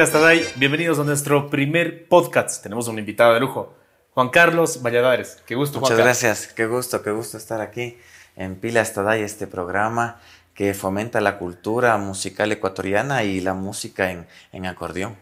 Pila 0.00 0.08
Staday, 0.08 0.46
bienvenidos 0.56 0.98
a 0.98 1.04
nuestro 1.04 1.50
primer 1.50 2.08
podcast. 2.08 2.62
Tenemos 2.62 2.88
un 2.88 2.98
invitado 2.98 3.34
de 3.34 3.40
lujo, 3.40 3.74
Juan 4.14 4.30
Carlos 4.30 4.80
Valladares. 4.80 5.42
Qué 5.44 5.54
gusto, 5.54 5.78
Muchas 5.78 5.98
gracias, 5.98 6.46
qué 6.46 6.64
gusto, 6.64 7.02
qué 7.02 7.10
gusto 7.10 7.36
estar 7.36 7.60
aquí 7.60 7.98
en 8.34 8.56
Pila 8.56 8.82
Staday, 8.82 9.22
este 9.22 9.46
programa 9.46 10.18
que 10.54 10.72
fomenta 10.72 11.20
la 11.20 11.36
cultura 11.36 11.98
musical 11.98 12.50
ecuatoriana 12.50 13.24
y 13.24 13.42
la 13.42 13.52
música 13.52 14.10
en, 14.10 14.26
en 14.52 14.64
acordeón. 14.64 15.16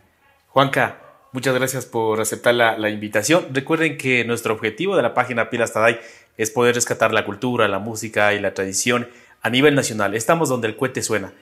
Juanca, 0.46 0.98
muchas 1.32 1.56
gracias 1.56 1.84
por 1.84 2.20
aceptar 2.20 2.54
la, 2.54 2.78
la, 2.78 2.88
invitación. 2.88 3.48
Recuerden 3.52 3.98
que 3.98 4.24
nuestro 4.24 4.54
objetivo 4.54 4.94
de 4.94 5.02
la 5.02 5.12
página 5.12 5.50
Pila 5.50 5.66
Staday 5.66 5.98
es 6.36 6.52
poder 6.52 6.76
rescatar 6.76 7.12
la 7.12 7.24
cultura, 7.24 7.66
la 7.66 7.80
música 7.80 8.32
y 8.32 8.38
la 8.38 8.54
tradición 8.54 9.08
a 9.42 9.50
nivel 9.50 9.74
nacional. 9.74 10.14
Estamos 10.14 10.48
donde 10.48 10.68
el 10.68 10.76
cohete 10.76 11.02
suena. 11.02 11.32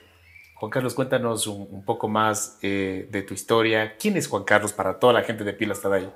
Juan 0.59 0.71
Carlos, 0.71 0.95
cuéntanos 0.95 1.45
un, 1.45 1.83
poco 1.85 2.07
más 2.07 2.57
eh, 2.63 3.07
de 3.11 3.21
tu 3.21 3.35
historia. 3.35 3.95
¿Quién 3.95 4.17
es 4.17 4.27
Juan 4.27 4.43
Carlos 4.43 4.73
para 4.73 4.97
toda 4.97 5.13
la 5.13 5.21
gente 5.21 5.43
de 5.43 5.53
Pila 5.53 5.75
Staday? 5.75 6.11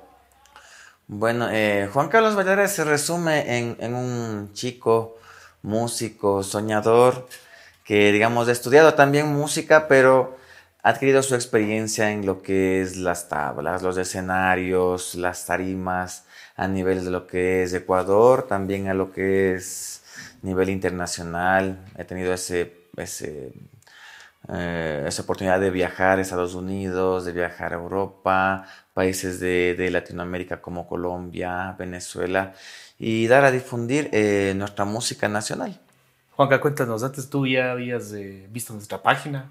Bueno, 1.06 1.48
eh, 1.48 1.88
Juan 1.92 2.08
Carlos 2.08 2.34
Valladares 2.34 2.72
se 2.72 2.82
resume 2.82 3.58
en, 3.58 3.76
en, 3.78 3.94
un 3.94 4.52
chico 4.52 5.16
músico, 5.62 6.42
soñador, 6.42 7.28
que 7.84 8.10
digamos 8.10 8.48
ha 8.48 8.52
estudiado 8.52 8.94
también 8.94 9.32
música, 9.32 9.86
pero 9.86 10.36
ha 10.82 10.88
adquirido 10.88 11.22
su 11.22 11.36
experiencia 11.36 12.10
en 12.10 12.26
lo 12.26 12.42
que 12.42 12.82
es 12.82 12.96
las 12.96 13.28
tablas, 13.28 13.82
los 13.82 13.96
escenarios, 13.96 15.14
las 15.14 15.46
tarimas, 15.46 16.24
a 16.56 16.66
nivel 16.66 17.04
de 17.04 17.12
lo 17.12 17.28
que 17.28 17.62
es 17.62 17.72
Ecuador, 17.74 18.48
también 18.48 18.88
a 18.88 18.94
lo 18.94 19.12
que 19.12 19.54
es 19.54 20.02
nivel 20.42 20.68
internacional. 20.68 21.78
He 21.96 22.04
tenido 22.04 22.32
ese, 22.34 22.88
ese 22.96 23.52
eh, 24.48 25.04
esa 25.06 25.22
oportunidad 25.22 25.60
de 25.60 25.70
viajar 25.70 26.18
a 26.18 26.22
Estados 26.22 26.54
Unidos, 26.54 27.24
de 27.24 27.32
viajar 27.32 27.72
a 27.72 27.76
Europa, 27.76 28.66
países 28.92 29.38
de, 29.38 29.74
de 29.76 29.90
Latinoamérica 29.90 30.60
como 30.60 30.88
Colombia, 30.88 31.74
Venezuela, 31.78 32.54
y 32.98 33.26
dar 33.28 33.44
a 33.44 33.50
difundir 33.50 34.10
eh, 34.12 34.52
nuestra 34.56 34.84
música 34.84 35.28
nacional. 35.28 35.78
Juanca, 36.32 36.60
cuéntanos, 36.60 37.02
antes 37.02 37.28
tú 37.30 37.46
ya 37.46 37.72
habías 37.72 38.12
eh, 38.12 38.46
visto 38.50 38.72
nuestra 38.72 39.00
página. 39.00 39.50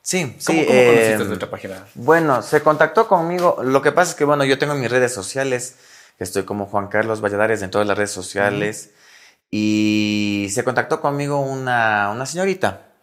Sí, 0.00 0.36
¿Cómo, 0.46 0.60
sí. 0.60 0.66
¿cómo 0.66 0.84
conociste 0.84 1.24
nuestra 1.24 1.50
página? 1.50 1.86
Bueno, 1.94 2.42
se 2.42 2.62
contactó 2.62 3.08
conmigo. 3.08 3.58
Lo 3.62 3.82
que 3.82 3.92
pasa 3.92 4.12
es 4.12 4.16
que, 4.16 4.24
bueno, 4.24 4.44
yo 4.44 4.58
tengo 4.58 4.74
mis 4.74 4.90
redes 4.90 5.12
sociales, 5.12 5.76
estoy 6.18 6.44
como 6.44 6.66
Juan 6.66 6.88
Carlos 6.88 7.20
Valladares 7.20 7.62
en 7.62 7.70
todas 7.70 7.86
las 7.86 7.96
redes 7.96 8.10
sociales, 8.10 8.90
uh 8.90 8.96
-huh. 8.96 9.46
y 9.50 10.48
se 10.50 10.64
contactó 10.64 11.00
conmigo 11.00 11.40
una, 11.40 12.10
una 12.10 12.26
señorita 12.26 12.93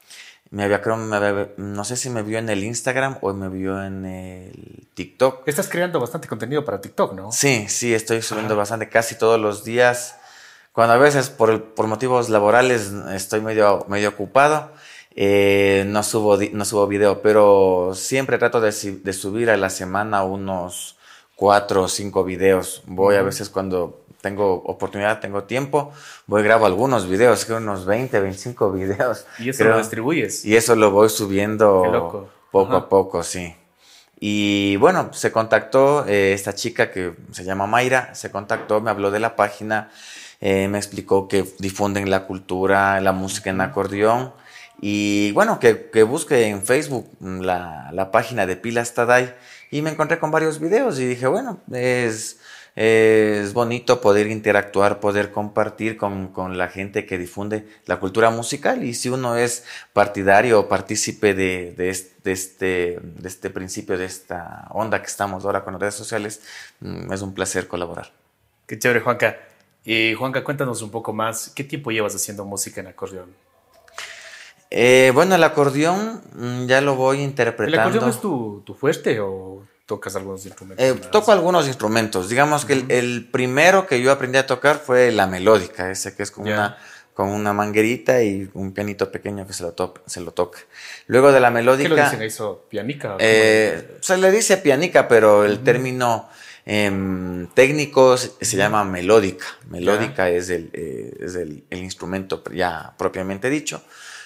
me 0.51 0.65
había, 0.65 0.81
creo, 0.81 0.97
me 0.97 1.15
había, 1.15 1.49
no 1.55 1.85
sé 1.85 1.95
si 1.95 2.09
me 2.09 2.23
vio 2.23 2.37
en 2.37 2.49
el 2.49 2.63
Instagram 2.63 3.17
o 3.21 3.33
me 3.33 3.47
vio 3.47 3.81
en 3.83 4.05
el 4.05 4.87
TikTok. 4.93 5.47
Estás 5.47 5.69
creando 5.69 5.99
bastante 5.99 6.27
contenido 6.27 6.65
para 6.65 6.81
TikTok, 6.81 7.13
¿no? 7.13 7.31
Sí, 7.31 7.67
sí, 7.69 7.93
estoy 7.93 8.21
subiendo 8.21 8.57
bastante, 8.57 8.89
casi 8.89 9.15
todos 9.15 9.39
los 9.39 9.63
días. 9.63 10.17
Cuando 10.73 10.93
a 10.93 10.97
veces 10.97 11.29
por, 11.29 11.73
por 11.73 11.87
motivos 11.87 12.29
laborales 12.29 12.91
estoy 13.13 13.39
medio, 13.39 13.85
medio 13.87 14.09
ocupado, 14.09 14.71
eh, 15.15 15.85
no, 15.87 16.03
subo, 16.03 16.37
no 16.37 16.65
subo 16.65 16.85
video, 16.85 17.21
pero 17.21 17.93
siempre 17.95 18.37
trato 18.37 18.59
de, 18.59 18.71
de, 18.71 19.13
subir 19.13 19.49
a 19.49 19.57
la 19.57 19.69
semana 19.69 20.23
unos 20.23 20.97
cuatro 21.41 21.81
o 21.81 21.87
cinco 21.87 22.23
videos. 22.23 22.83
Voy 22.85 23.15
a 23.15 23.23
veces 23.23 23.49
cuando 23.49 24.03
tengo 24.21 24.53
oportunidad, 24.53 25.19
tengo 25.21 25.45
tiempo, 25.45 25.91
voy 26.27 26.43
grabo 26.43 26.67
algunos 26.67 27.09
videos, 27.09 27.45
creo 27.45 27.57
unos 27.57 27.87
20, 27.87 28.19
25 28.19 28.71
videos. 28.71 29.25
¿Y 29.39 29.49
eso 29.49 29.63
creo, 29.63 29.71
lo 29.71 29.79
distribuyes? 29.79 30.45
Y 30.45 30.55
eso 30.55 30.75
lo 30.75 30.91
voy 30.91 31.09
subiendo 31.09 32.29
poco 32.51 32.75
Ajá. 32.75 32.85
a 32.85 32.89
poco, 32.89 33.23
sí. 33.23 33.55
Y 34.19 34.75
bueno, 34.75 35.09
se 35.13 35.31
contactó 35.31 36.05
eh, 36.07 36.33
esta 36.33 36.53
chica 36.53 36.91
que 36.91 37.15
se 37.31 37.43
llama 37.43 37.65
Mayra, 37.65 38.13
se 38.13 38.29
contactó, 38.29 38.79
me 38.79 38.91
habló 38.91 39.09
de 39.09 39.19
la 39.19 39.35
página, 39.35 39.89
eh, 40.41 40.67
me 40.67 40.77
explicó 40.77 41.27
que 41.27 41.43
difunden 41.57 42.11
la 42.11 42.27
cultura, 42.27 43.01
la 43.01 43.13
música 43.13 43.49
en 43.49 43.61
acordeón. 43.61 44.31
Y 44.79 45.31
bueno, 45.31 45.59
que, 45.59 45.89
que 45.89 46.03
busque 46.03 46.49
en 46.49 46.61
Facebook 46.61 47.09
la, 47.19 47.89
la 47.93 48.11
página 48.11 48.45
de 48.45 48.57
Pilas 48.57 48.93
Taday 48.93 49.33
y 49.71 49.81
me 49.81 49.89
encontré 49.89 50.19
con 50.19 50.29
varios 50.29 50.59
videos 50.59 50.99
y 50.99 51.05
dije, 51.05 51.27
bueno, 51.27 51.59
es 51.71 52.39
es 52.75 53.53
bonito 53.53 53.99
poder 53.99 54.27
interactuar, 54.27 55.01
poder 55.01 55.31
compartir 55.31 55.97
con, 55.97 56.29
con, 56.29 56.57
la 56.57 56.69
gente 56.69 57.05
que 57.05 57.17
difunde 57.17 57.67
la 57.85 57.99
cultura 57.99 58.29
musical 58.29 58.83
y 58.83 58.93
si 58.93 59.09
uno 59.09 59.35
es 59.35 59.65
partidario 59.91 60.61
o 60.61 60.67
partícipe 60.69 61.33
de, 61.33 61.73
de, 61.73 61.89
este, 61.89 62.99
de, 63.01 63.27
este, 63.27 63.49
principio, 63.49 63.97
de 63.97 64.05
esta 64.05 64.67
onda 64.71 65.01
que 65.01 65.07
estamos 65.07 65.43
ahora 65.43 65.65
con 65.65 65.73
las 65.73 65.81
redes 65.81 65.95
sociales, 65.95 66.41
mm, 66.79 67.11
es 67.11 67.21
un 67.21 67.33
placer 67.33 67.67
colaborar. 67.67 68.11
Qué 68.67 68.79
chévere, 68.79 69.01
Juanca. 69.01 69.37
Y 69.83 70.13
Juanca, 70.13 70.43
cuéntanos 70.43 70.81
un 70.81 70.91
poco 70.91 71.11
más, 71.11 71.49
¿qué 71.49 71.65
tiempo 71.65 71.91
llevas 71.91 72.15
haciendo 72.15 72.45
música 72.45 72.79
en 72.79 72.87
acordeón? 72.87 73.50
Eh, 74.73 75.11
bueno, 75.13 75.35
el 75.35 75.43
acordeón 75.43 76.21
mm, 76.33 76.65
ya 76.65 76.79
lo 76.79 76.95
voy 76.95 77.19
interpretando. 77.19 77.75
¿El 77.75 77.79
acordeón 77.89 78.09
es 78.09 78.21
tu, 78.21 78.63
tu 78.65 78.73
fuerte 78.73 79.19
o 79.19 79.67
tocas 79.85 80.15
algunos 80.15 80.45
instrumentos? 80.45 80.85
Eh, 80.85 80.93
toco 81.11 81.33
algunos 81.33 81.67
instrumentos. 81.67 82.29
Digamos 82.29 82.63
que 82.63 82.75
uh 82.75 82.77
-huh. 82.77 82.91
el, 82.91 82.91
el, 82.91 83.29
primero 83.29 83.85
que 83.85 84.01
yo 84.01 84.13
aprendí 84.13 84.37
a 84.37 84.47
tocar 84.47 84.77
fue 84.79 85.11
la 85.11 85.27
melódica, 85.27 85.91
ese 85.91 86.15
que 86.15 86.23
es 86.23 86.31
con, 86.31 86.45
yeah. 86.45 86.55
una, 86.55 86.77
con 87.13 87.27
una 87.27 87.51
manguerita 87.51 88.23
y 88.23 88.49
un 88.53 88.71
pianito 88.71 89.11
pequeño 89.11 89.45
que 89.45 89.51
se 89.51 89.63
lo, 89.63 89.73
to 89.73 89.93
se 90.05 90.21
lo 90.21 90.31
toca. 90.31 90.59
Luego 91.07 91.33
de 91.33 91.41
la 91.41 91.51
melódica... 91.51 91.89
¿Qué 91.89 91.95
lo 91.95 92.03
dicen 92.05 92.21
eso? 92.21 92.65
¿Pianica? 92.69 93.17
Eh, 93.19 93.97
se 93.99 94.17
le 94.17 94.31
dice 94.31 94.55
pianica, 94.55 95.09
pero 95.09 95.43
el 95.43 95.51
uh 95.51 95.55
-huh. 95.55 95.63
término 95.65 96.29
eh, 96.65 97.47
técnico 97.53 98.15
se, 98.15 98.55
llama 98.55 98.85
melódica. 98.85 99.47
Melódica 99.69 100.29
yeah. 100.29 100.37
es, 100.37 100.49
el, 100.49 100.69
eh, 100.71 101.13
es 101.19 101.35
el, 101.35 101.65
el, 101.69 101.79
instrumento 101.79 102.41
ya 102.53 102.93
propiamente 102.97 103.49
dicho. 103.49 103.83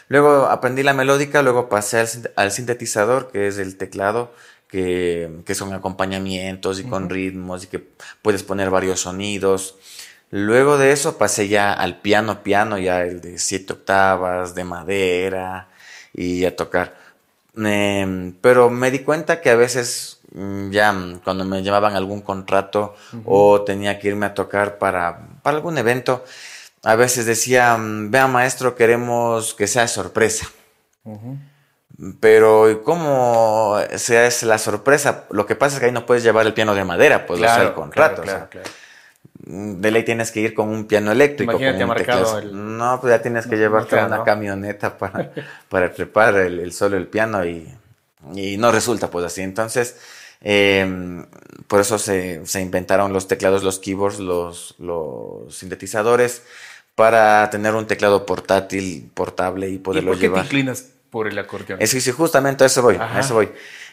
Luego 0.08 0.46
aprendí 0.46 0.84
la 0.84 0.94
melódica, 0.94 1.42
luego 1.42 1.68
pasé 1.68 2.00
al, 2.00 2.08
al 2.36 2.52
sintetizador, 2.52 3.32
que 3.32 3.48
es 3.48 3.58
el 3.58 3.78
teclado 3.78 4.32
que, 4.68 5.30
que 5.46 5.56
son 5.56 5.74
acompañamientos 5.74 6.80
y 6.80 6.84
con 6.84 7.04
uh 7.04 7.08
-huh. 7.08 7.12
ritmos 7.12 7.64
y 7.64 7.68
que 7.68 7.80
puedes 8.22 8.44
poner 8.44 8.70
varios 8.70 9.02
sonidos. 9.02 9.76
Luego 10.32 10.78
de 10.78 10.92
eso 10.92 11.18
pasé 11.18 11.48
ya 11.48 11.72
al 11.74 12.02
piano, 12.02 12.44
piano, 12.44 12.78
ya 12.78 13.04
el 13.04 13.22
de 13.22 13.38
siete 13.40 13.74
octavas, 13.74 14.54
de 14.56 14.64
madera 14.64 15.70
y 16.14 16.46
a 16.46 16.56
tocar. 16.56 16.96
Eh, 17.58 18.34
pero 18.42 18.70
me 18.70 18.92
di 18.92 19.00
cuenta 19.00 19.40
que 19.40 19.50
a 19.50 19.56
veces 19.56 20.20
mm, 20.34 20.72
ya 20.72 20.94
cuando 21.24 21.46
me 21.46 21.62
llevaban 21.64 21.96
algún 21.96 22.22
contrato 22.22 22.96
uh 23.14 23.18
-huh. 23.18 23.24
o 23.26 23.62
tenía 23.64 23.98
que 24.00 24.10
irme 24.10 24.26
a 24.26 24.34
tocar 24.34 24.78
para, 24.78 25.20
para 25.42 25.58
algún 25.58 25.78
evento, 25.78 26.26
a 26.86 26.96
veces 26.96 27.26
decía, 27.26 27.76
mm, 27.78 28.12
vea 28.12 28.28
maestro, 28.28 28.76
queremos 28.76 29.56
que 29.56 29.68
sea 29.68 29.88
sorpresa. 29.88 30.48
Uh 31.04 31.18
-huh. 31.18 31.38
Pero 32.20 32.82
¿cómo 32.84 33.78
se 33.96 34.28
es 34.28 34.44
la 34.44 34.58
sorpresa? 34.58 35.24
Lo 35.32 35.46
que 35.46 35.56
pasa 35.56 35.76
es 35.76 35.80
que 35.80 35.86
ahí 35.88 35.92
no 35.92 36.06
puedes 36.06 36.24
llevar 36.24 36.46
el 36.46 36.54
piano 36.54 36.76
de 36.76 36.84
madera, 36.84 37.26
pues 37.26 37.40
claro, 37.40 37.54
o 37.54 37.58
sea, 37.58 37.68
el 37.68 37.74
contrato. 37.74 38.22
Claro, 38.22 38.24
claro, 38.24 38.38
o 38.38 38.40
sea, 38.42 38.50
claro. 38.50 38.70
De 39.48 39.92
ley 39.92 40.04
tienes 40.04 40.32
que 40.32 40.42
ir 40.42 40.54
con 40.54 40.70
un 40.70 40.86
piano 40.86 41.12
eléctrico. 41.12 41.54
Imagínate 41.54 41.78
con 41.78 41.84
un 41.84 41.88
marcado 41.90 42.40
el... 42.40 42.78
No, 42.78 43.00
pues 43.00 43.12
ya 43.12 43.22
tienes 43.22 43.48
que 43.48 43.56
llevarte 43.58 43.96
una 43.96 44.18
¿no? 44.18 44.24
camioneta 44.24 44.98
para, 44.98 45.32
para 45.70 45.92
trepar 45.92 46.36
el, 46.36 46.60
el, 46.60 46.74
solo 46.74 46.98
el 46.98 47.08
piano 47.08 47.46
y, 47.46 47.68
y 48.34 48.58
no 48.58 48.72
resulta 48.72 49.10
pues 49.10 49.26
así. 49.26 49.42
Entonces, 49.42 49.98
eh, 50.42 51.26
por 51.68 51.80
eso 51.80 51.98
se, 51.98 52.46
se, 52.46 52.62
inventaron 52.62 53.14
los 53.14 53.28
teclados, 53.28 53.64
los 53.64 53.80
keyboards, 53.80 54.20
los, 54.20 54.76
los 54.80 55.56
sintetizadores 55.56 56.44
para 56.96 57.50
tener 57.50 57.76
un 57.76 57.86
teclado 57.88 58.26
portátil, 58.26 59.12
portable 59.14 59.70
y 59.70 59.78
poderlo 59.78 60.12
¿Y 60.12 60.14
por 60.14 60.20
qué 60.20 60.28
llevar. 60.28 60.42
Te 60.42 60.46
inclinas 60.48 60.86
por 61.10 61.28
el 61.28 61.38
acordeón. 61.38 61.82
Es 61.82 61.94
que 61.94 62.02
sí, 62.02 62.12
justamente 62.12 62.64
a 62.64 62.68
eso 62.68 62.82
voy, 62.82 62.96
Ajá. 62.96 63.18
a 63.18 63.20
eso 63.20 63.34
voy. 63.34 63.50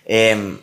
Eh, 0.07 0.59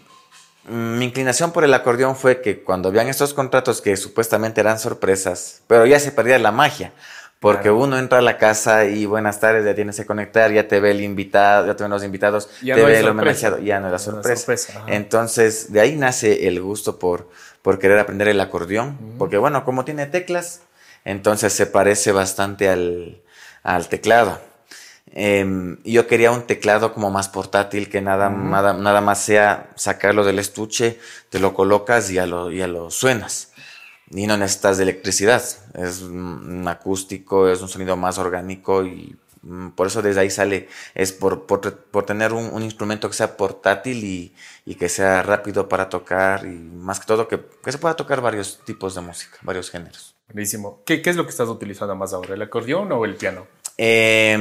mi 0.70 1.06
inclinación 1.06 1.52
por 1.52 1.64
el 1.64 1.74
acordeón 1.74 2.16
fue 2.16 2.42
que 2.42 2.64
cuando 2.64 2.90
habían 2.90 3.08
estos 3.08 3.34
contratos 3.34 3.82
que 3.82 3.96
supuestamente 3.98 4.62
eran 4.62 4.80
sorpresas, 4.80 5.62
pero 5.68 5.86
ya 5.86 6.00
se 6.00 6.12
perdía 6.12 6.38
la 6.38 6.52
magia, 6.52 6.94
porque 7.40 7.64
claro. 7.64 7.78
uno 7.78 7.98
entra 7.98 8.20
a 8.20 8.22
la 8.22 8.38
casa 8.38 8.86
y 8.86 9.06
buenas 9.06 9.40
tardes, 9.40 9.66
ya 9.66 9.74
tienes 9.74 9.96
que 9.96 10.06
conectar, 10.06 10.52
ya 10.52 10.68
te 10.68 10.80
ve 10.80 10.92
el 10.92 11.02
invitado, 11.02 11.66
ya 11.66 11.76
te 11.76 11.84
ven 11.84 11.92
los 11.92 12.04
invitados, 12.04 12.50
ya 12.62 12.76
te 12.76 12.82
no 12.82 12.88
ve 12.88 13.00
el 13.00 13.08
homenajeado, 13.08 13.60
ya 13.60 13.80
no 13.80 13.88
era 13.88 14.00
sorpresa. 14.00 14.36
sorpresa. 14.36 14.84
Entonces, 14.88 15.72
de 15.72 15.80
ahí 15.80 15.96
nace 15.96 16.48
el 16.48 16.62
gusto 16.62 17.00
por, 17.00 17.30
por 17.62 17.80
querer 17.80 17.98
aprender 17.98 18.28
el 18.28 18.40
acordeón, 18.40 18.98
porque 19.18 19.38
bueno, 19.38 19.66
como 19.66 19.86
tiene 19.86 20.06
teclas, 20.06 20.62
entonces 21.06 21.54
se 21.54 21.66
parece 21.66 22.12
bastante 22.12 22.70
al, 22.70 23.22
al 23.64 23.88
teclado. 23.90 24.40
Eh, 25.12 25.78
yo 25.84 26.08
quería 26.08 26.32
un 26.32 26.44
teclado 26.44 26.94
como 26.94 27.10
más 27.10 27.30
portátil, 27.30 27.90
que 27.90 28.02
nada, 28.02 28.30
uh 28.30 28.34
-huh. 28.34 28.50
nada, 28.50 28.74
nada 28.74 29.02
más 29.02 29.20
sea 29.20 29.72
sacarlo 29.76 30.24
del 30.24 30.40
estuche, 30.40 31.00
te 31.30 31.40
lo 31.40 31.54
colocas 31.54 32.12
y 32.12 32.16
ya 32.16 32.26
lo, 32.28 32.52
ya 32.52 32.68
lo 32.68 32.92
suenas. 32.92 33.52
Y 34.12 34.28
no 34.28 34.38
necesitas 34.38 34.78
de 34.78 34.84
electricidad. 34.84 35.44
Es 35.76 36.02
un 36.02 36.68
acústico, 36.68 37.48
es 37.50 37.62
un 37.62 37.70
sonido 37.70 37.96
más 37.96 38.18
orgánico 38.18 38.84
y 38.84 39.16
Mm, 39.42 39.70
por 39.70 39.88
eso 39.88 40.02
desde 40.02 40.20
ahí 40.22 40.30
sale, 40.30 40.68
es 40.96 41.14
por, 41.14 41.46
por, 41.46 42.06
tener 42.06 42.34
un, 42.34 42.62
instrumento 42.62 43.10
que 43.10 43.16
sea 43.16 43.38
portátil 43.38 44.04
y, 44.04 44.36
y, 44.66 44.76
que 44.76 44.90
sea 44.90 45.24
rápido 45.24 45.70
para 45.70 45.90
tocar 45.90 46.46
y 46.46 46.50
más 46.50 47.00
que 47.00 47.06
todo 47.06 47.28
que, 47.28 47.40
que, 47.64 47.72
se 47.72 47.78
pueda 47.78 47.96
tocar 47.96 48.22
varios 48.22 48.60
tipos 48.66 48.96
de 48.96 49.02
música, 49.02 49.38
varios 49.42 49.70
géneros. 49.72 50.16
Buenísimo. 50.32 50.82
¿Qué, 50.86 51.02
qué 51.02 51.10
es 51.10 51.16
lo 51.16 51.26
que 51.26 51.32
estás 51.32 51.50
utilizando 51.50 51.96
más 51.96 52.14
ahora, 52.14 52.36
el 52.36 52.42
acordeón 52.42 52.92
o 52.92 53.04
el 53.06 53.16
piano? 53.16 53.48
Eh, 53.78 54.38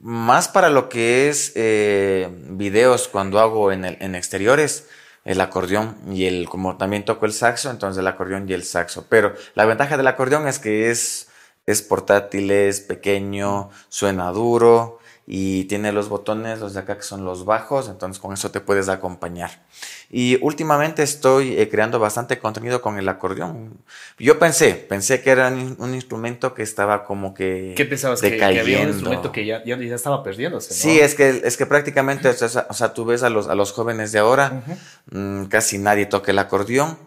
más 0.00 0.48
para 0.48 0.68
lo 0.70 0.88
que 0.88 1.28
es 1.28 1.52
eh, 1.54 2.28
videos 2.50 3.08
cuando 3.08 3.40
hago 3.40 3.72
en, 3.72 3.84
el, 3.84 3.96
en 4.00 4.14
exteriores, 4.14 4.88
el 5.24 5.40
acordeón 5.40 5.96
y 6.10 6.26
el, 6.26 6.48
como 6.48 6.76
también 6.76 7.04
toco 7.04 7.26
el 7.26 7.32
saxo, 7.32 7.70
entonces 7.70 8.00
el 8.00 8.06
acordeón 8.06 8.48
y 8.48 8.52
el 8.52 8.64
saxo. 8.64 9.06
Pero 9.08 9.34
la 9.54 9.64
ventaja 9.64 9.96
del 9.96 10.06
acordeón 10.06 10.46
es 10.46 10.58
que 10.58 10.90
es, 10.90 11.28
es 11.66 11.82
portátil, 11.82 12.50
es 12.50 12.80
pequeño, 12.80 13.70
suena 13.88 14.30
duro, 14.30 14.98
y 15.26 15.64
tiene 15.64 15.90
los 15.92 16.10
botones, 16.10 16.60
los 16.60 16.74
de 16.74 16.80
acá 16.80 16.96
que 16.96 17.02
son 17.02 17.24
los 17.24 17.46
bajos, 17.46 17.88
entonces 17.88 18.20
con 18.20 18.34
eso 18.34 18.50
te 18.50 18.60
puedes 18.60 18.90
acompañar. 18.90 19.62
Y 20.10 20.38
últimamente 20.42 21.02
estoy 21.02 21.58
eh, 21.58 21.68
creando 21.70 21.98
bastante 21.98 22.38
contenido 22.38 22.82
con 22.82 22.98
el 22.98 23.08
acordeón. 23.08 23.78
Yo 24.18 24.38
pensé, 24.38 24.74
pensé 24.74 25.22
que 25.22 25.30
era 25.30 25.48
un, 25.48 25.94
instrumento 25.94 26.52
que 26.52 26.62
estaba 26.62 27.04
como 27.04 27.32
que 27.32 27.72
¿Qué 27.74 27.86
pensabas 27.86 28.20
que, 28.20 28.42
había 28.44 28.82
un 28.82 28.88
instrumento 28.88 29.32
que 29.32 29.46
ya, 29.46 29.64
ya, 29.64 29.76
estaba 29.76 30.22
perdiéndose? 30.22 30.74
Sí, 30.74 31.00
es 31.00 31.14
que, 31.14 31.42
es 31.44 31.56
que 31.56 31.64
prácticamente, 31.64 32.28
o 32.28 32.34
sea, 32.74 32.92
tú 32.92 33.06
ves 33.06 33.22
a 33.22 33.30
los, 33.30 33.48
a 33.48 33.54
los 33.54 33.72
jóvenes 33.72 34.12
de 34.12 34.18
ahora, 34.18 34.62
mm, 35.10 35.44
casi 35.44 35.78
nadie 35.78 36.04
toca 36.04 36.32
el 36.32 36.38
acordeón. 36.38 36.98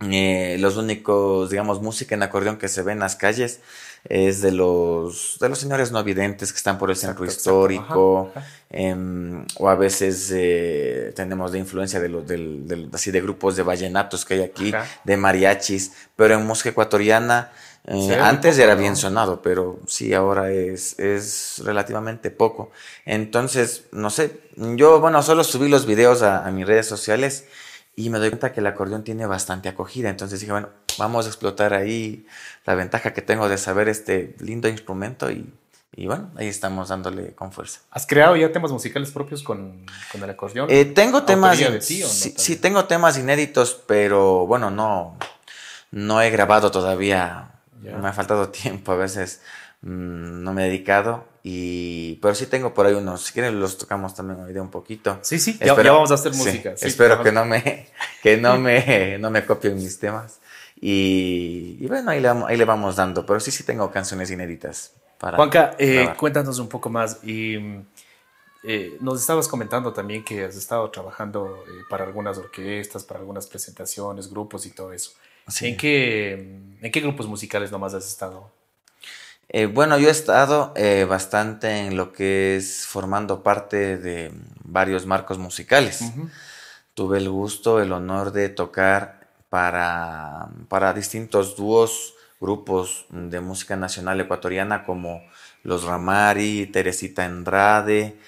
Eh, 0.00 0.56
los 0.60 0.76
únicos, 0.76 1.50
digamos, 1.50 1.82
música 1.82 2.14
en 2.14 2.22
acordeón 2.22 2.56
que 2.56 2.68
se 2.68 2.82
ve 2.82 2.92
en 2.92 3.00
las 3.00 3.16
calles 3.16 3.60
es 4.04 4.40
de 4.40 4.52
los, 4.52 5.38
de 5.40 5.48
los 5.48 5.58
señores 5.58 5.92
no 5.92 6.02
videntes 6.02 6.52
que 6.52 6.56
están 6.56 6.78
por 6.78 6.90
el 6.90 6.96
centro 6.96 7.24
histórico, 7.24 8.32
em, 8.70 9.44
o 9.56 9.68
a 9.68 9.74
veces 9.74 10.30
eh, 10.34 11.12
tenemos 11.14 11.52
de 11.52 11.58
influencia 11.58 12.00
de, 12.00 12.08
los, 12.08 12.26
del, 12.26 12.88
así 12.92 13.10
de 13.10 13.20
grupos 13.20 13.56
de 13.56 13.62
vallenatos 13.62 14.24
que 14.24 14.34
hay 14.34 14.42
aquí, 14.42 14.72
de 15.04 15.16
mariachis, 15.16 15.92
pero 16.16 16.34
en 16.34 16.46
música 16.46 16.70
ecuatoriana 16.70 17.50
eh, 17.86 18.18
antes 18.20 18.58
era 18.58 18.74
bien 18.74 18.96
sonado, 18.96 19.40
pero 19.40 19.80
sí, 19.86 20.12
ahora 20.12 20.50
es, 20.50 20.98
es 20.98 21.62
relativamente 21.64 22.30
poco. 22.30 22.70
Entonces, 23.06 23.84
no 23.92 24.10
sé, 24.10 24.40
yo, 24.56 25.00
bueno, 25.00 25.22
solo 25.22 25.42
subí 25.42 25.68
los 25.68 25.86
videos 25.86 26.22
a, 26.22 26.46
a 26.46 26.50
mis 26.50 26.66
redes 26.66 26.86
sociales 26.86 27.44
y 27.98 28.10
me 28.10 28.18
doy 28.18 28.28
cuenta 28.30 28.52
que 28.52 28.60
el 28.60 28.66
acordeón 28.68 29.02
tiene 29.02 29.26
bastante 29.26 29.68
acogida. 29.68 30.08
Entonces 30.08 30.38
dije, 30.38 30.52
bueno, 30.52 30.68
vamos 30.98 31.26
a 31.26 31.28
explotar 31.28 31.74
ahí 31.74 32.24
la 32.64 32.76
ventaja 32.76 33.12
que 33.12 33.22
tengo 33.22 33.48
de 33.48 33.58
saber 33.58 33.88
este 33.88 34.36
lindo 34.38 34.68
instrumento 34.68 35.32
y, 35.32 35.52
y 35.96 36.06
bueno, 36.06 36.30
ahí 36.36 36.46
estamos 36.46 36.90
dándole 36.90 37.34
con 37.34 37.50
fuerza. 37.50 37.80
¿Has 37.90 38.06
creado 38.06 38.36
ya 38.36 38.52
temas 38.52 38.70
musicales 38.70 39.10
propios 39.10 39.42
con, 39.42 39.84
con 40.12 40.22
el 40.22 40.30
acordeón? 40.30 40.68
Eh, 40.70 40.84
tengo 40.84 41.24
temas. 41.24 41.58
De 41.58 41.80
ti, 41.80 42.04
sí, 42.04 42.34
sí, 42.36 42.54
tengo 42.54 42.84
temas 42.84 43.18
inéditos, 43.18 43.82
pero 43.88 44.46
bueno, 44.46 44.70
no, 44.70 45.16
no 45.90 46.22
he 46.22 46.30
grabado 46.30 46.70
todavía. 46.70 47.50
Me 47.82 48.06
ha 48.06 48.12
faltado 48.12 48.48
tiempo 48.50 48.92
a 48.92 48.96
veces. 48.96 49.40
Mm, 49.80 50.44
no 50.44 50.52
me 50.52 50.62
he 50.62 50.68
dedicado. 50.68 51.26
Y, 51.50 52.16
pero 52.16 52.34
sí 52.34 52.44
tengo 52.44 52.74
por 52.74 52.84
ahí 52.84 52.92
unos, 52.92 53.22
si 53.22 53.32
quieren 53.32 53.58
los 53.58 53.78
tocamos 53.78 54.14
también 54.14 54.38
hoy 54.38 54.52
día 54.52 54.60
un 54.60 54.70
poquito. 54.70 55.18
Sí, 55.22 55.38
sí, 55.38 55.58
ya, 55.58 55.72
vamos 55.72 56.10
a 56.10 56.14
hacer 56.14 56.34
música. 56.34 56.74
espero 56.78 57.22
que 57.22 57.32
no 57.32 57.46
me, 57.46 57.88
que 58.22 58.36
no 58.36 58.58
me, 58.58 59.16
no 59.18 59.30
me 59.30 59.46
copien 59.46 59.74
mis 59.76 59.98
temas. 59.98 60.40
Y, 60.78 61.86
bueno, 61.86 62.10
ahí 62.10 62.20
le, 62.20 62.28
ahí 62.28 62.58
le, 62.58 62.66
vamos 62.66 62.96
dando, 62.96 63.24
pero 63.24 63.40
sí, 63.40 63.50
sí 63.50 63.64
tengo 63.64 63.90
canciones 63.90 64.30
inéditas. 64.30 64.92
Para 65.18 65.38
Juanca, 65.38 65.74
eh, 65.78 66.12
cuéntanos 66.18 66.58
un 66.58 66.68
poco 66.68 66.90
más. 66.90 67.24
Y 67.24 67.56
eh, 68.62 68.98
nos 69.00 69.18
estabas 69.18 69.48
comentando 69.48 69.94
también 69.94 70.22
que 70.22 70.44
has 70.44 70.54
estado 70.54 70.90
trabajando 70.90 71.64
eh, 71.66 71.70
para 71.88 72.04
algunas 72.04 72.36
orquestas, 72.36 73.04
para 73.04 73.20
algunas 73.20 73.46
presentaciones, 73.46 74.28
grupos 74.28 74.66
y 74.66 74.70
todo 74.72 74.92
eso. 74.92 75.12
¿En, 75.62 75.78
qué, 75.78 76.32
¿En 76.82 76.92
qué 76.92 77.00
grupos 77.00 77.26
musicales 77.26 77.72
nomás 77.72 77.94
has 77.94 78.06
estado? 78.06 78.50
Eh, 79.50 79.66
bueno, 79.66 79.98
yo 79.98 80.08
he 80.08 80.10
estado 80.10 80.72
eh, 80.76 81.06
bastante 81.08 81.78
en 81.78 81.96
lo 81.96 82.12
que 82.12 82.56
es 82.56 82.86
formando 82.86 83.42
parte 83.42 83.96
de 83.96 84.30
varios 84.62 85.06
marcos 85.06 85.38
musicales. 85.38 86.12
Tuve 86.92 87.18
el 87.18 87.30
gusto, 87.30 87.80
el 87.80 87.92
honor 87.92 88.32
de 88.32 88.50
tocar 88.50 89.28
para, 89.48 90.48
para 90.68 90.92
distintos 90.92 91.56
dúos, 91.56 92.14
grupos 92.40 93.06
de 93.10 93.40
música 93.40 93.76
nacional 93.76 94.20
ecuatoriana 94.20 94.84
como 94.84 95.22
Los 95.62 95.84
Ramari, 95.84 96.66
Teresita 96.66 97.24
Andrade. 97.24 98.18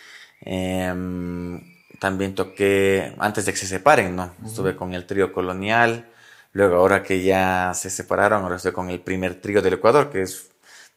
Em, 0.41 1.61
también 1.99 2.35
toqué, 2.35 3.15
antes 3.19 3.45
de 3.45 3.53
que 3.53 3.59
se 3.59 3.67
separen, 3.67 4.17
¿no? 4.17 4.33
Estuve 4.45 4.75
con 4.75 4.95
el 4.95 5.07
trío 5.07 5.33
colonial. 5.35 6.09
Luego, 6.53 6.77
ahora 6.77 7.03
que 7.03 7.23
ya 7.23 7.73
se 7.75 7.91
separaron, 7.91 8.43
ahora 8.43 8.57
estoy 8.57 8.73
con 8.73 8.89
el 8.89 9.01
primer 9.01 9.41
trío 9.41 9.61
del 9.61 9.75
Ecuador, 9.75 10.11
que 10.11 10.23
es 10.23 10.50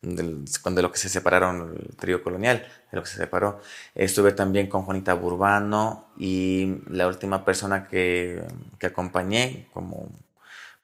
de 0.04 0.82
lo 0.82 0.92
que 0.92 0.98
se 0.98 1.10
separaron 1.10 1.76
el 1.80 1.96
trío 1.96 2.22
colonial, 2.22 2.68
de 2.92 2.96
lo 2.96 3.04
que 3.04 3.10
se 3.10 3.18
separó. 3.18 3.62
Estuve 3.96 4.34
también 4.34 4.68
con 4.68 4.84
Juanita 4.84 5.14
Burbano 5.14 6.08
y 6.18 6.82
la 6.90 7.08
última 7.08 7.46
persona 7.46 7.88
que, 7.88 8.44
que 8.80 8.88
acompañé 8.88 9.68
como, 9.74 10.10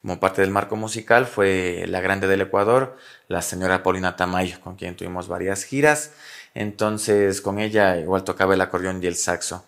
como 0.01 0.19
parte 0.19 0.42
del 0.42 0.51
marco 0.51 0.75
musical 0.75 1.25
fue 1.25 1.86
la 1.88 2.00
grande 2.00 2.27
del 2.27 2.42
Ecuador, 2.42 2.98
la 3.27 3.42
señora 3.42 3.83
Paulina 3.83 4.16
Tamayo, 4.16 4.60
con 4.62 4.75
quien 4.75 4.95
tuvimos 4.95 5.27
varias 5.27 5.63
giras. 5.65 6.13
Entonces 6.56 7.42
con 7.42 7.60
ella 7.60 7.98
igual 7.98 8.24
tocaba 8.24 8.54
el 8.54 8.62
acordeón 8.62 9.04
y 9.04 9.07
el 9.07 9.15
saxo. 9.15 9.65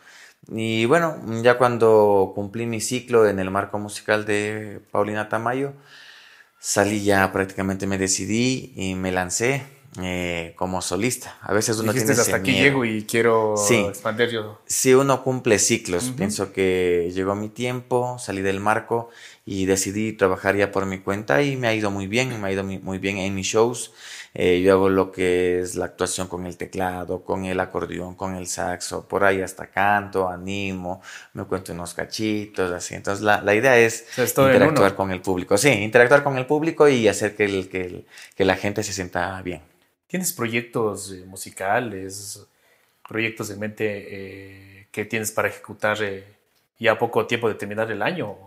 Y 0.48 0.86
bueno, 0.86 1.18
ya 1.44 1.58
cuando 1.58 2.32
cumplí 2.34 2.66
mi 2.66 2.82
ciclo 2.82 3.28
en 3.28 3.40
el 3.40 3.52
marco 3.52 3.78
musical 3.78 4.26
de 4.26 4.82
Paulina 4.92 5.30
Tamayo, 5.30 5.74
salí 6.62 7.04
ya 7.04 7.32
prácticamente, 7.34 7.88
me 7.88 7.98
decidí 7.98 8.72
y 8.76 8.94
me 8.94 9.12
lancé 9.12 9.64
eh, 10.00 10.54
como 10.56 10.82
solista. 10.82 11.38
A 11.42 11.54
veces 11.54 11.78
uno 11.80 11.92
tiene 11.92 12.12
hasta 12.12 12.38
aquí 12.38 12.54
llego 12.54 12.86
y 12.86 13.04
quiero 13.04 13.56
expandir 13.90 14.30
yo. 14.30 14.62
Sí, 14.66 14.94
uno 14.94 15.24
cumple 15.24 15.60
ciclos. 15.60 16.14
Pienso 16.16 16.54
que 16.54 17.12
llegó 17.14 17.36
mi 17.36 17.50
tiempo, 17.50 18.18
salí 18.20 18.42
del 18.42 18.60
marco 18.60 19.10
y 19.46 19.66
decidí 19.66 20.14
trabajar 20.14 20.56
ya 20.56 20.72
por 20.72 20.86
mi 20.86 21.00
cuenta 21.00 21.42
y 21.42 21.58
me 21.58 21.68
ha 21.68 21.74
ido 21.74 21.90
muy 21.92 22.08
bien, 22.08 22.40
me 22.40 22.48
ha 22.48 22.52
ido 22.52 22.64
muy 22.64 23.00
bien 23.00 23.18
en 23.18 23.36
mis 23.36 23.48
shows. 23.48 23.92
Eh, 24.34 24.62
yo 24.62 24.74
hago 24.74 24.90
lo 24.90 25.12
que 25.12 25.60
es 25.60 25.76
la 25.76 25.86
actuación 25.86 26.28
con 26.28 26.46
el 26.46 26.56
teclado, 26.56 27.24
con 27.24 27.44
el 27.44 27.60
acordeón, 27.60 28.16
con 28.16 28.36
el 28.36 28.48
saxo, 28.48 29.06
por 29.06 29.26
ahí 29.26 29.42
hasta 29.42 29.68
canto, 29.68 30.30
animo, 30.30 31.02
me 31.34 31.44
cuento 31.44 31.74
unos 31.74 31.94
cachitos, 31.94 32.72
así. 32.72 32.96
Entonces 32.96 33.24
la, 33.24 33.42
la 33.42 33.54
idea 33.54 33.78
es 33.78 34.08
interactuar 34.18 34.96
con 34.96 35.12
el 35.12 35.20
público. 35.20 35.58
Sí, 35.58 35.70
interactuar 35.70 36.24
con 36.24 36.38
el 36.38 36.46
público 36.46 36.88
y 36.88 37.08
hacer 37.10 37.36
que, 37.36 37.46
el, 37.46 37.70
que, 37.70 38.06
que 38.36 38.46
la 38.46 38.56
gente 38.56 38.84
se 38.84 38.94
sienta 38.94 39.42
bien. 39.42 39.62
¿Tienes 40.08 40.32
proyectos 40.32 41.12
eh, 41.12 41.24
musicales, 41.26 42.46
proyectos 43.08 43.50
en 43.50 43.60
mente 43.60 43.86
eh, 43.88 44.88
que 44.92 45.06
tienes 45.06 45.32
para 45.32 45.50
ejecutar 45.50 45.98
ya 46.80 46.98
poco 46.98 47.28
tiempo 47.28 47.50
de 47.50 47.56
terminar 47.56 47.92
el 47.92 48.02
año? 48.02 48.38